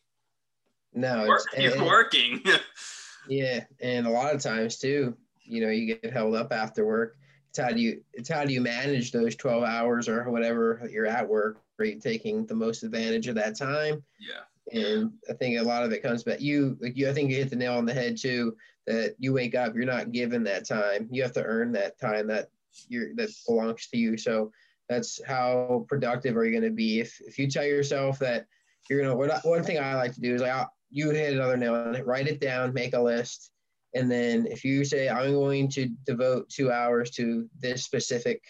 No, 0.94 1.24
you're, 1.24 1.40
you're 1.56 1.72
and, 1.74 1.86
working. 1.86 2.42
yeah, 3.28 3.64
and 3.80 4.06
a 4.06 4.10
lot 4.10 4.34
of 4.34 4.40
times 4.40 4.78
too, 4.78 5.16
you 5.42 5.60
know, 5.60 5.70
you 5.70 5.94
get 5.94 6.12
held 6.12 6.34
up 6.34 6.52
after 6.52 6.86
work. 6.86 7.16
It's 7.50 7.58
how 7.58 7.70
do 7.70 7.80
you 7.80 8.02
it's 8.14 8.28
how 8.28 8.44
do 8.44 8.52
you 8.52 8.60
manage 8.60 9.12
those 9.12 9.36
twelve 9.36 9.64
hours 9.64 10.08
or 10.08 10.30
whatever 10.30 10.88
you're 10.90 11.06
at 11.06 11.28
work? 11.28 11.60
Are 11.78 11.84
you 11.84 12.00
taking 12.00 12.46
the 12.46 12.54
most 12.54 12.82
advantage 12.82 13.28
of 13.28 13.34
that 13.36 13.56
time? 13.56 14.02
Yeah 14.18 14.40
and 14.72 15.12
I 15.28 15.32
think 15.34 15.58
a 15.58 15.62
lot 15.62 15.84
of 15.84 15.92
it 15.92 16.02
comes 16.02 16.22
back. 16.22 16.40
You, 16.40 16.76
like 16.80 16.96
you, 16.96 17.08
I 17.08 17.12
think 17.12 17.30
you 17.30 17.36
hit 17.36 17.50
the 17.50 17.56
nail 17.56 17.74
on 17.74 17.86
the 17.86 17.94
head 17.94 18.16
too. 18.16 18.56
That 18.86 19.14
you 19.18 19.34
wake 19.34 19.54
up, 19.54 19.74
you're 19.74 19.84
not 19.84 20.12
given 20.12 20.42
that 20.44 20.66
time. 20.66 21.08
You 21.10 21.22
have 21.22 21.32
to 21.32 21.44
earn 21.44 21.72
that 21.72 21.98
time 22.00 22.26
that 22.28 22.48
you're 22.88 23.14
that 23.16 23.28
belongs 23.46 23.86
to 23.88 23.98
you. 23.98 24.16
So 24.16 24.50
that's 24.88 25.20
how 25.26 25.84
productive 25.88 26.36
are 26.36 26.44
you 26.44 26.50
going 26.50 26.70
to 26.70 26.74
be? 26.74 27.00
If 27.00 27.20
if 27.20 27.38
you 27.38 27.48
tell 27.48 27.64
yourself 27.64 28.18
that 28.20 28.46
you're 28.88 29.02
gonna, 29.02 29.14
what 29.14 29.44
one 29.44 29.62
thing 29.62 29.78
I 29.78 29.94
like 29.94 30.14
to 30.14 30.20
do 30.20 30.34
is 30.34 30.42
like 30.42 30.66
you 30.90 31.10
hit 31.10 31.34
another 31.34 31.56
nail 31.56 31.74
on 31.74 31.94
it. 31.94 32.06
Write 32.06 32.28
it 32.28 32.40
down, 32.40 32.72
make 32.72 32.94
a 32.94 33.00
list, 33.00 33.50
and 33.94 34.10
then 34.10 34.46
if 34.46 34.64
you 34.64 34.84
say 34.84 35.08
I'm 35.08 35.32
going 35.32 35.68
to 35.70 35.88
devote 36.06 36.48
two 36.48 36.70
hours 36.70 37.10
to 37.12 37.48
this 37.58 37.84
specific 37.84 38.42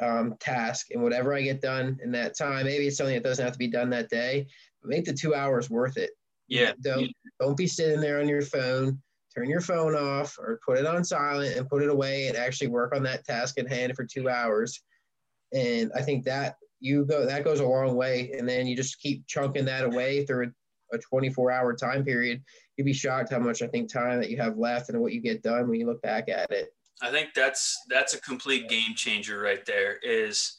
um, 0.00 0.34
task 0.40 0.86
and 0.90 1.02
whatever 1.02 1.34
I 1.34 1.42
get 1.42 1.60
done 1.60 1.98
in 2.02 2.10
that 2.12 2.36
time, 2.36 2.64
maybe 2.64 2.86
it's 2.86 2.96
something 2.96 3.14
that 3.14 3.24
doesn't 3.24 3.44
have 3.44 3.52
to 3.52 3.58
be 3.58 3.68
done 3.68 3.90
that 3.90 4.08
day, 4.08 4.46
make 4.82 5.04
the 5.04 5.12
two 5.12 5.34
hours 5.34 5.70
worth 5.70 5.96
it. 5.96 6.10
Yeah. 6.48 6.72
Don't 6.80 7.10
don't 7.40 7.56
be 7.56 7.66
sitting 7.66 8.00
there 8.00 8.20
on 8.20 8.28
your 8.28 8.42
phone. 8.42 9.00
Turn 9.34 9.48
your 9.48 9.62
phone 9.62 9.94
off 9.94 10.38
or 10.38 10.60
put 10.64 10.78
it 10.78 10.86
on 10.86 11.04
silent 11.04 11.56
and 11.56 11.68
put 11.68 11.82
it 11.82 11.88
away 11.88 12.28
and 12.28 12.36
actually 12.36 12.68
work 12.68 12.94
on 12.94 13.02
that 13.04 13.24
task 13.24 13.58
at 13.58 13.68
hand 13.68 13.94
for 13.96 14.04
two 14.04 14.28
hours. 14.28 14.82
And 15.52 15.90
I 15.94 16.02
think 16.02 16.24
that 16.24 16.56
you 16.80 17.04
go 17.04 17.26
that 17.26 17.44
goes 17.44 17.60
a 17.60 17.66
long 17.66 17.94
way. 17.94 18.32
And 18.36 18.48
then 18.48 18.66
you 18.66 18.76
just 18.76 19.00
keep 19.00 19.26
chunking 19.26 19.64
that 19.66 19.84
away 19.84 20.24
through 20.24 20.52
a, 20.92 20.96
a 20.96 20.98
24 20.98 21.50
hour 21.50 21.74
time 21.74 22.04
period. 22.04 22.42
You'd 22.76 22.84
be 22.84 22.92
shocked 22.92 23.32
how 23.32 23.38
much 23.38 23.62
I 23.62 23.66
think 23.66 23.92
time 23.92 24.20
that 24.20 24.30
you 24.30 24.36
have 24.38 24.58
left 24.58 24.88
and 24.88 25.00
what 25.00 25.12
you 25.12 25.20
get 25.20 25.42
done 25.42 25.68
when 25.68 25.78
you 25.78 25.86
look 25.86 26.02
back 26.02 26.28
at 26.28 26.50
it. 26.50 26.74
I 27.00 27.10
think 27.10 27.34
that's 27.34 27.78
that's 27.88 28.14
a 28.14 28.20
complete 28.20 28.68
game 28.68 28.94
changer 28.94 29.40
right 29.40 29.64
there. 29.66 29.98
Is 30.02 30.58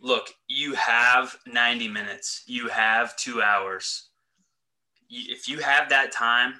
look, 0.00 0.32
you 0.48 0.74
have 0.74 1.36
90 1.46 1.88
minutes, 1.88 2.44
you 2.46 2.68
have 2.68 3.16
two 3.16 3.42
hours. 3.42 4.08
If 5.10 5.48
you 5.48 5.58
have 5.58 5.88
that 5.88 6.12
time, 6.12 6.54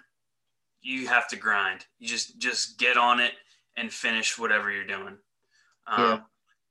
you 0.80 1.06
have 1.08 1.28
to 1.28 1.36
grind. 1.36 1.84
You 1.98 2.08
just 2.08 2.38
just 2.38 2.78
get 2.78 2.96
on 2.96 3.20
it 3.20 3.32
and 3.76 3.92
finish 3.92 4.38
whatever 4.38 4.70
you're 4.70 4.86
doing. 4.86 5.18
Um, 5.86 6.04
yeah. 6.04 6.18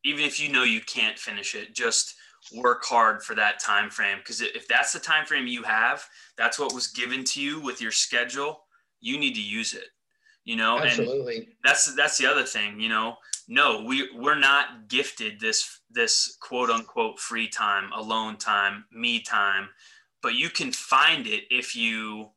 Even 0.06 0.24
if 0.24 0.40
you 0.40 0.52
know 0.52 0.64
you 0.64 0.82
can't 0.82 1.18
finish 1.18 1.56
it, 1.56 1.76
just 1.76 2.16
work 2.56 2.84
hard 2.86 3.24
for 3.24 3.36
that 3.36 3.60
time 3.60 3.90
frame. 3.90 4.18
Because 4.20 4.42
if 4.42 4.68
that's 4.68 4.94
the 4.94 5.00
time 5.00 5.26
frame 5.26 5.48
you 5.48 5.64
have, 5.64 6.06
that's 6.38 6.60
what 6.60 6.74
was 6.74 6.88
given 6.88 7.24
to 7.26 7.42
you 7.42 7.60
with 7.62 7.82
your 7.82 7.92
schedule. 7.92 8.62
You 9.02 9.20
need 9.20 9.36
to 9.36 9.42
use 9.42 9.74
it. 9.74 9.88
You 10.46 10.56
know, 10.56 10.80
absolutely. 10.80 11.38
And 11.38 11.46
that's 11.64 11.94
that's 11.96 12.18
the 12.18 12.26
other 12.26 12.44
thing. 12.44 12.80
You 12.80 12.88
know, 12.88 13.18
no, 13.50 13.84
we 13.84 14.10
we're 14.16 14.40
not 14.40 14.88
gifted 14.88 15.40
this 15.42 15.82
this 15.92 16.38
quote 16.40 16.70
unquote 16.70 17.20
free 17.20 17.50
time, 17.50 17.92
alone 17.94 18.38
time, 18.38 18.86
me 18.92 19.22
time, 19.22 19.68
but 20.24 20.36
you 20.36 20.50
can 20.50 20.72
find 20.72 21.28
it 21.28 21.44
if 21.50 21.76
you 21.76 22.30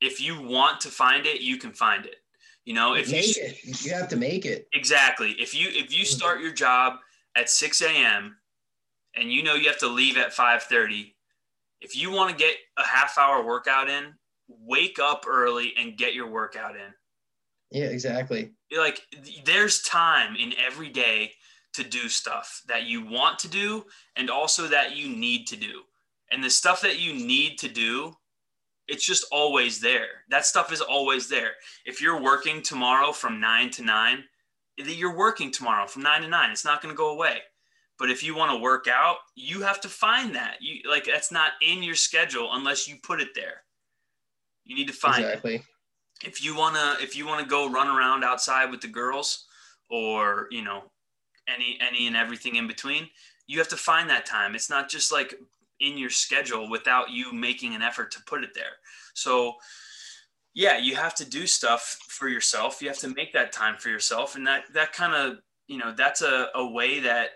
if 0.00 0.20
you 0.20 0.40
want 0.42 0.80
to 0.80 0.88
find 0.88 1.26
it, 1.26 1.40
you 1.40 1.56
can 1.56 1.72
find 1.72 2.06
it. 2.06 2.16
You 2.64 2.74
know, 2.74 2.94
if 2.94 3.10
make 3.10 3.36
you 3.36 3.42
it. 3.42 3.84
you 3.84 3.92
have 3.92 4.08
to 4.08 4.16
make 4.16 4.46
it 4.46 4.68
exactly. 4.72 5.32
If 5.32 5.54
you 5.54 5.68
if 5.68 5.92
you 5.92 6.04
mm-hmm. 6.04 6.16
start 6.16 6.40
your 6.40 6.52
job 6.52 6.94
at 7.36 7.50
six 7.50 7.82
a.m. 7.82 8.36
and 9.16 9.30
you 9.30 9.42
know 9.42 9.54
you 9.54 9.68
have 9.68 9.78
to 9.80 9.88
leave 9.88 10.16
at 10.16 10.32
five 10.32 10.62
thirty, 10.62 11.14
if 11.80 11.96
you 11.96 12.10
want 12.10 12.30
to 12.30 12.36
get 12.36 12.56
a 12.78 12.84
half 12.84 13.18
hour 13.18 13.44
workout 13.44 13.90
in, 13.90 14.14
wake 14.48 14.98
up 14.98 15.26
early 15.28 15.74
and 15.78 15.98
get 15.98 16.14
your 16.14 16.30
workout 16.30 16.74
in. 16.76 16.92
Yeah, 17.70 17.86
exactly 17.86 18.52
like 18.76 19.00
there's 19.44 19.82
time 19.82 20.36
in 20.36 20.52
every 20.64 20.88
day 20.88 21.32
to 21.74 21.84
do 21.84 22.08
stuff 22.08 22.62
that 22.68 22.84
you 22.84 23.04
want 23.04 23.38
to 23.40 23.48
do 23.48 23.84
and 24.16 24.30
also 24.30 24.68
that 24.68 24.96
you 24.96 25.08
need 25.08 25.46
to 25.48 25.56
do. 25.56 25.82
And 26.30 26.42
the 26.42 26.50
stuff 26.50 26.80
that 26.82 26.98
you 26.98 27.12
need 27.12 27.58
to 27.58 27.68
do, 27.68 28.14
it's 28.88 29.04
just 29.04 29.24
always 29.32 29.80
there. 29.80 30.24
That 30.28 30.44
stuff 30.44 30.72
is 30.72 30.80
always 30.80 31.28
there. 31.28 31.52
If 31.86 32.00
you're 32.00 32.20
working 32.20 32.62
tomorrow 32.62 33.12
from 33.12 33.40
9 33.40 33.70
to 33.70 33.82
9, 33.82 34.24
you're 34.76 35.16
working 35.16 35.50
tomorrow 35.50 35.86
from 35.86 36.02
9 36.02 36.22
to 36.22 36.28
9. 36.28 36.50
It's 36.50 36.64
not 36.64 36.82
going 36.82 36.92
to 36.92 36.98
go 36.98 37.12
away. 37.12 37.38
But 37.98 38.10
if 38.10 38.24
you 38.24 38.34
want 38.34 38.50
to 38.50 38.62
work 38.62 38.86
out, 38.88 39.18
you 39.36 39.62
have 39.62 39.80
to 39.82 39.88
find 39.88 40.34
that. 40.34 40.56
You 40.60 40.80
like 40.90 41.04
that's 41.04 41.30
not 41.30 41.52
in 41.66 41.82
your 41.82 41.94
schedule 41.94 42.48
unless 42.52 42.88
you 42.88 42.96
put 43.02 43.20
it 43.20 43.28
there. 43.36 43.62
You 44.64 44.74
need 44.74 44.88
to 44.88 44.94
find 44.94 45.24
exactly. 45.24 45.56
it 45.56 45.62
if 46.22 46.44
you 46.44 46.56
wanna 46.56 46.96
if 47.00 47.16
you 47.16 47.26
wanna 47.26 47.46
go 47.46 47.70
run 47.70 47.88
around 47.88 48.24
outside 48.24 48.70
with 48.70 48.80
the 48.80 48.88
girls, 48.88 49.46
or 49.90 50.48
you 50.50 50.62
know, 50.62 50.84
any 51.48 51.78
any 51.80 52.06
and 52.06 52.16
everything 52.16 52.56
in 52.56 52.66
between, 52.66 53.08
you 53.46 53.58
have 53.58 53.68
to 53.68 53.76
find 53.76 54.08
that 54.10 54.26
time. 54.26 54.54
It's 54.54 54.70
not 54.70 54.88
just 54.88 55.12
like 55.12 55.34
in 55.80 55.98
your 55.98 56.10
schedule 56.10 56.70
without 56.70 57.10
you 57.10 57.32
making 57.32 57.74
an 57.74 57.82
effort 57.82 58.10
to 58.12 58.22
put 58.26 58.44
it 58.44 58.50
there. 58.54 58.76
So 59.14 59.54
yeah, 60.54 60.78
you 60.78 60.94
have 60.94 61.14
to 61.16 61.28
do 61.28 61.46
stuff 61.46 61.98
for 62.08 62.28
yourself. 62.28 62.80
You 62.80 62.88
have 62.88 62.98
to 62.98 63.08
make 63.08 63.32
that 63.32 63.52
time 63.52 63.76
for 63.78 63.88
yourself. 63.88 64.36
And 64.36 64.46
that 64.46 64.64
that 64.74 64.92
kind 64.92 65.14
of, 65.14 65.38
you 65.66 65.78
know, 65.78 65.92
that's 65.96 66.22
a, 66.22 66.48
a 66.54 66.66
way 66.66 67.00
that 67.00 67.30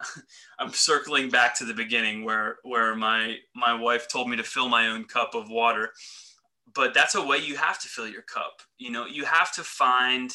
I'm 0.58 0.72
circling 0.72 1.28
back 1.28 1.56
to 1.58 1.64
the 1.64 1.74
beginning 1.74 2.24
where 2.24 2.56
where 2.62 2.96
my 2.96 3.36
my 3.54 3.74
wife 3.74 4.08
told 4.08 4.28
me 4.28 4.36
to 4.36 4.42
fill 4.42 4.68
my 4.68 4.88
own 4.88 5.04
cup 5.04 5.34
of 5.34 5.50
water 5.50 5.90
but 6.74 6.94
that's 6.94 7.14
a 7.14 7.24
way 7.24 7.38
you 7.38 7.56
have 7.56 7.78
to 7.80 7.88
fill 7.88 8.08
your 8.08 8.22
cup. 8.22 8.60
You 8.78 8.90
know, 8.90 9.06
you 9.06 9.24
have 9.24 9.52
to 9.54 9.62
find 9.62 10.30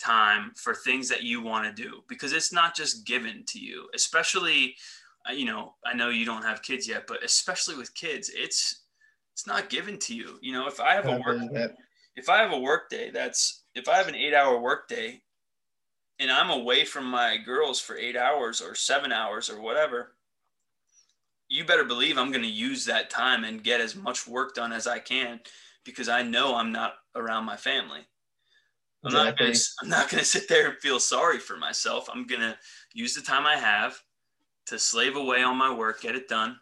time 0.00 0.52
for 0.56 0.74
things 0.74 1.08
that 1.08 1.22
you 1.22 1.42
want 1.42 1.64
to 1.64 1.82
do 1.82 2.02
because 2.08 2.32
it's 2.32 2.52
not 2.52 2.76
just 2.76 3.06
given 3.06 3.44
to 3.48 3.58
you, 3.58 3.88
especially, 3.94 4.76
you 5.32 5.44
know, 5.44 5.74
I 5.84 5.94
know 5.94 6.10
you 6.10 6.24
don't 6.24 6.44
have 6.44 6.62
kids 6.62 6.88
yet, 6.88 7.06
but 7.06 7.24
especially 7.24 7.76
with 7.76 7.94
kids, 7.94 8.30
it's, 8.34 8.84
it's 9.34 9.46
not 9.46 9.70
given 9.70 9.98
to 10.00 10.14
you. 10.14 10.38
You 10.40 10.52
know, 10.52 10.66
if 10.66 10.80
I 10.80 10.94
have 10.94 11.06
a 11.06 11.20
work, 11.24 11.40
if 12.16 12.28
I 12.28 12.38
have 12.38 12.52
a 12.52 12.58
work 12.58 12.90
day, 12.90 13.10
that's, 13.10 13.64
if 13.74 13.88
I 13.88 13.96
have 13.96 14.08
an 14.08 14.14
eight 14.14 14.34
hour 14.34 14.58
work 14.58 14.88
day 14.88 15.22
and 16.18 16.30
I'm 16.30 16.50
away 16.50 16.84
from 16.84 17.04
my 17.04 17.36
girls 17.36 17.80
for 17.80 17.96
eight 17.96 18.16
hours 18.16 18.60
or 18.60 18.74
seven 18.74 19.12
hours 19.12 19.48
or 19.48 19.60
whatever, 19.60 20.14
you 21.48 21.64
better 21.64 21.84
believe 21.84 22.18
I'm 22.18 22.30
going 22.30 22.42
to 22.42 22.48
use 22.48 22.84
that 22.84 23.10
time 23.10 23.44
and 23.44 23.62
get 23.62 23.80
as 23.80 23.96
much 23.96 24.26
work 24.26 24.54
done 24.54 24.72
as 24.72 24.86
I 24.86 24.98
can 24.98 25.40
because 25.84 26.08
I 26.08 26.22
know 26.22 26.56
I'm 26.56 26.72
not 26.72 26.94
around 27.14 27.44
my 27.44 27.56
family. 27.56 28.00
I'm 29.04 29.12
exactly. 29.12 29.24
not 29.24 29.38
going 29.38 29.52
to 29.52 29.60
I'm 29.82 29.88
not 29.88 30.10
going 30.10 30.18
to 30.20 30.28
sit 30.28 30.48
there 30.48 30.68
and 30.70 30.78
feel 30.78 31.00
sorry 31.00 31.38
for 31.38 31.56
myself. 31.56 32.08
I'm 32.12 32.26
going 32.26 32.40
to 32.40 32.56
use 32.92 33.14
the 33.14 33.22
time 33.22 33.46
I 33.46 33.56
have 33.56 33.98
to 34.68 34.78
slave 34.78 35.16
away 35.16 35.42
on 35.42 35.56
my 35.56 35.72
work, 35.72 36.02
get 36.02 36.14
it 36.14 36.28
done, 36.28 36.58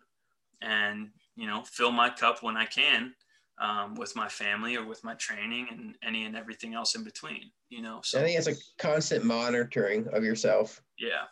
and 0.62 1.10
you 1.36 1.46
know 1.46 1.62
fill 1.64 1.92
my 1.92 2.10
cup 2.10 2.42
when 2.42 2.56
I 2.56 2.66
can 2.66 3.14
um, 3.58 3.94
with 3.94 4.14
my 4.16 4.28
family 4.28 4.76
or 4.76 4.84
with 4.84 5.02
my 5.04 5.14
training 5.14 5.68
and 5.70 5.94
any 6.02 6.24
and 6.24 6.36
everything 6.36 6.74
else 6.74 6.94
in 6.94 7.04
between. 7.04 7.50
You 7.68 7.82
know, 7.82 8.00
so 8.04 8.20
I 8.20 8.22
think 8.22 8.38
it's 8.38 8.48
a 8.48 8.54
constant 8.78 9.24
monitoring 9.24 10.06
of 10.12 10.24
yourself. 10.24 10.82
Yeah, 10.98 11.24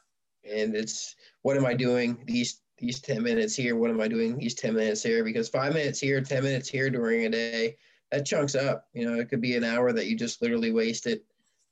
and 0.51 0.75
it's 0.75 1.15
what 1.43 1.57
am 1.57 1.67
I 1.67 1.75
doing 1.75 2.19
these 2.27 2.61
these 2.79 3.01
10 3.01 3.23
minutes 3.23 3.55
here. 3.55 3.77
What 3.77 3.91
am 3.91 4.01
I 4.01 4.09
doing 4.09 4.37
these 4.37 4.55
10 4.55 4.75
minutes 4.75 5.03
here? 5.03 5.23
Because 5.23 5.49
five 5.49 5.73
minutes 5.75 6.01
here, 6.01 6.21
10 6.21 6.43
minutes 6.43 6.69
here 6.69 6.91
during 6.91 7.25
a 7.25 7.31
day, 7.31 7.77
that 8.11 8.27
chunks 8.27 8.55
up. 8.55 8.89
You 8.93 9.09
know, 9.09 9.19
it 9.19 9.29
could 9.29 9.41
be 9.41 9.57
an 9.57 9.65
hour 9.65 9.93
that 9.93 10.07
you 10.07 10.17
just 10.17 10.43
literally 10.43 10.73
wasted. 10.73 11.21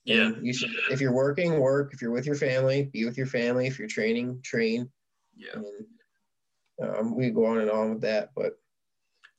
Yeah. 0.05 0.33
you 0.41 0.53
should, 0.53 0.71
if 0.91 1.01
you're 1.01 1.13
working, 1.13 1.61
work. 1.61 1.93
If 1.95 2.03
you're 2.03 2.11
with 2.11 2.27
your 2.27 2.35
family, 2.35 2.91
be 2.93 3.05
with 3.05 3.17
your 3.17 3.27
family. 3.27 3.67
If 3.67 3.79
you're 3.79 3.89
training, 3.89 4.41
train. 4.43 4.91
Yeah. 5.37 5.55
And, 5.55 5.87
um, 6.83 7.15
we 7.15 7.31
go 7.31 7.47
on 7.47 7.59
and 7.59 7.71
on 7.71 7.91
with 7.91 8.01
that, 8.03 8.31
but 8.35 8.59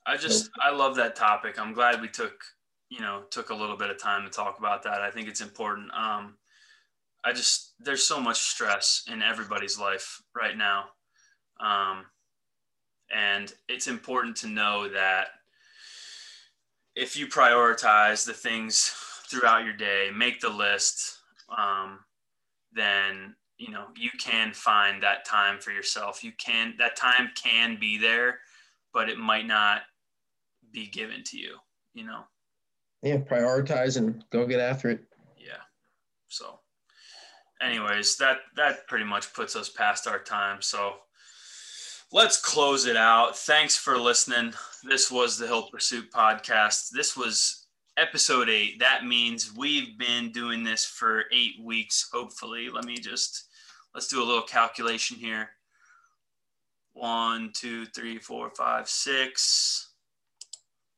I 0.05 0.17
just 0.17 0.49
I 0.61 0.71
love 0.71 0.95
that 0.95 1.15
topic. 1.15 1.59
I'm 1.59 1.73
glad 1.73 2.01
we 2.01 2.07
took 2.07 2.43
you 2.89 2.99
know 2.99 3.23
took 3.31 3.49
a 3.49 3.55
little 3.55 3.77
bit 3.77 3.89
of 3.89 3.97
time 3.97 4.23
to 4.23 4.29
talk 4.29 4.59
about 4.59 4.83
that. 4.83 5.01
I 5.01 5.11
think 5.11 5.27
it's 5.27 5.41
important. 5.41 5.91
Um, 5.93 6.37
I 7.23 7.33
just 7.33 7.73
there's 7.79 8.07
so 8.07 8.19
much 8.19 8.39
stress 8.39 9.03
in 9.11 9.21
everybody's 9.21 9.79
life 9.79 10.21
right 10.35 10.57
now, 10.57 10.85
um, 11.59 12.05
and 13.13 13.53
it's 13.67 13.87
important 13.87 14.37
to 14.37 14.47
know 14.47 14.89
that 14.89 15.27
if 16.95 17.17
you 17.17 17.27
prioritize 17.27 18.25
the 18.25 18.33
things 18.33 18.93
throughout 19.29 19.65
your 19.65 19.75
day, 19.75 20.09
make 20.15 20.39
the 20.39 20.49
list, 20.49 21.19
um, 21.55 21.99
then 22.71 23.35
you 23.57 23.71
know 23.71 23.85
you 23.95 24.09
can 24.19 24.53
find 24.53 25.01
that 25.03 25.25
time 25.25 25.59
for 25.59 25.71
yourself. 25.71 26.23
You 26.23 26.31
can 26.37 26.75
that 26.79 26.95
time 26.95 27.29
can 27.35 27.77
be 27.79 27.97
there, 27.97 28.39
but 28.93 29.09
it 29.09 29.17
might 29.17 29.47
not 29.47 29.81
be 30.71 30.87
given 30.87 31.23
to 31.25 31.37
you. 31.37 31.57
You 31.93 32.05
know. 32.05 32.21
Yeah, 33.01 33.17
prioritize 33.17 33.97
and 33.97 34.23
go 34.31 34.47
get 34.47 34.61
after 34.61 34.89
it. 34.89 35.03
Yeah. 35.37 35.61
So, 36.29 36.59
anyways, 37.61 38.15
that 38.17 38.37
that 38.55 38.87
pretty 38.87 39.05
much 39.05 39.33
puts 39.33 39.55
us 39.55 39.69
past 39.69 40.07
our 40.07 40.19
time. 40.19 40.61
So 40.61 40.93
let's 42.13 42.39
close 42.39 42.85
it 42.85 42.95
out. 42.95 43.37
Thanks 43.37 43.75
for 43.75 43.97
listening. 43.97 44.53
This 44.83 45.11
was 45.11 45.37
the 45.37 45.47
Hill 45.47 45.67
Pursuit 45.69 46.11
podcast. 46.11 46.91
This 46.91 47.17
was 47.17 47.62
episode 47.97 48.49
eight. 48.49 48.79
That 48.79 49.05
means 49.05 49.53
we've 49.55 49.97
been 49.97 50.31
doing 50.31 50.63
this 50.63 50.85
for 50.85 51.25
eight 51.31 51.55
weeks, 51.61 52.09
hopefully. 52.11 52.69
Let 52.69 52.85
me 52.85 52.97
just, 52.97 53.45
let's 53.93 54.07
do 54.07 54.21
a 54.21 54.25
little 54.25 54.43
calculation 54.43 55.17
here. 55.17 55.49
One, 56.93 57.51
two, 57.53 57.85
three, 57.87 58.19
four, 58.19 58.51
five, 58.51 58.87
six. 58.87 59.93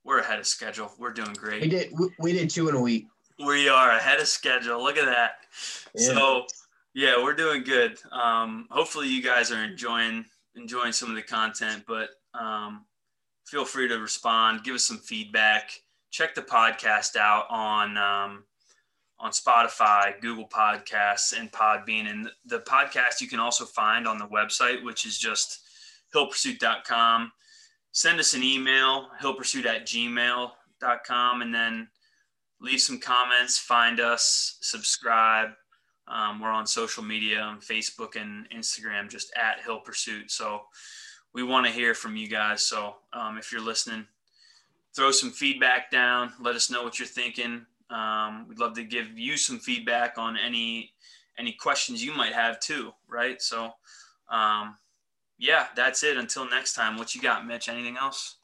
We're 0.04 0.20
ahead 0.20 0.39
of 0.39 0.48
schedule. 0.48 0.91
We're 1.00 1.14
doing 1.14 1.34
great. 1.34 1.62
We 1.62 1.70
did, 1.70 1.93
we 2.20 2.34
did 2.34 2.50
two 2.50 2.70
in 2.70 2.76
a 2.76 2.82
week. 2.82 3.08
We 3.46 3.68
are 3.70 3.91
ahead 3.91 4.20
of 4.20 4.28
schedule. 4.28 4.82
Look 4.84 4.98
at 4.98 5.06
that. 5.06 5.32
Yeah. 5.96 6.14
So, 6.14 6.46
yeah, 6.93 7.22
we're 7.22 7.34
doing 7.34 7.64
good. 7.64 7.98
Um, 8.12 8.68
hopefully, 8.70 9.08
you 9.08 9.22
guys 9.22 9.52
are 9.52 9.64
enjoying 9.64 10.26
enjoying 10.56 10.93
some 10.93 11.10
of 11.10 11.16
the 11.16 11.22
content, 11.22 11.84
but 11.86 12.10
um, 12.34 12.86
feel 13.46 13.66
free 13.66 13.89
to 13.89 14.00
respond, 14.00 14.64
give 14.64 14.76
us 14.76 14.86
some 14.86 15.00
feedback. 15.00 15.72
Check 16.16 16.34
the 16.34 16.43
podcast 16.43 17.18
out 17.18 17.45
on 17.49 17.97
um, 17.97 18.45
on 19.20 19.32
Spotify, 19.32 20.18
Google 20.22 20.47
Podcasts, 20.47 21.38
and 21.38 21.51
Podbean. 21.51 22.09
And 22.09 22.30
the 22.45 22.59
podcast 22.59 23.20
you 23.20 23.28
can 23.28 23.41
also 23.41 23.66
find 23.66 24.07
on 24.07 24.18
the 24.18 24.28
website, 24.28 24.82
which 24.82 25.05
is 25.05 25.18
just 25.18 25.59
hillpursuit.com. 26.16 27.34
Send 27.91 28.22
us 28.22 28.34
an 28.34 28.43
email, 28.43 29.09
hillpursuit 29.22 29.66
at 29.66 29.86
gmail.com, 29.86 31.41
and 31.41 31.53
then 31.53 31.89
leave 32.61 32.80
some 32.80 33.01
comments, 33.01 33.57
find 33.57 33.99
us, 33.99 34.57
subscribe, 34.61 35.49
um, 36.07 36.39
we're 36.39 36.47
on 36.47 36.66
social 36.66 37.03
media 37.03 37.41
on 37.41 37.59
Facebook 37.59 38.16
and 38.16 38.49
Instagram, 38.51 39.09
just 39.09 39.34
at 39.36 39.66
Hill 39.66 39.82
Pursuit. 39.82 40.32
So 40.32 40.61
we 41.34 41.43
want 41.43 41.66
to 41.66 41.74
hear 41.74 41.93
from 41.93 42.16
you 42.16 42.30
guys. 42.30 42.63
So 42.63 42.95
um, 43.11 43.38
if 43.38 43.51
you're 43.51 43.59
listening, 43.59 44.05
throw 44.96 45.12
some 45.12 45.32
feedback 45.32 45.91
down. 45.91 46.34
Let 46.39 46.56
us 46.56 46.72
know 46.72 46.84
what 46.84 47.00
you're 47.00 47.08
thinking. 47.08 47.66
Um, 47.89 48.48
we'd 48.48 48.60
love 48.60 48.74
to 48.76 48.84
give 48.84 49.18
you 49.18 49.38
some 49.38 49.60
feedback 49.60 50.18
on 50.18 50.38
any 50.38 50.91
any 51.38 51.52
questions 51.52 52.04
you 52.04 52.14
might 52.14 52.34
have 52.34 52.60
too. 52.60 52.93
Right. 53.08 53.41
So 53.41 53.74
um, 54.30 54.76
yeah, 55.38 55.68
that's 55.76 56.04
it. 56.04 56.18
Until 56.18 56.50
next 56.50 56.74
time, 56.74 56.98
what 56.98 57.14
you 57.14 57.22
got, 57.22 57.46
Mitch? 57.46 57.70
Anything 57.70 57.98
else? 57.98 58.38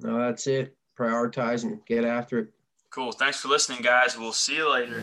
No, 0.00 0.18
that's 0.18 0.46
it. 0.46 0.76
Prioritize 0.98 1.62
and 1.62 1.84
get 1.86 2.04
after 2.04 2.40
it. 2.40 2.48
Cool. 2.90 3.12
Thanks 3.12 3.40
for 3.40 3.48
listening, 3.48 3.80
guys. 3.82 4.18
We'll 4.18 4.32
see 4.32 4.56
you 4.56 4.70
later. 4.70 5.02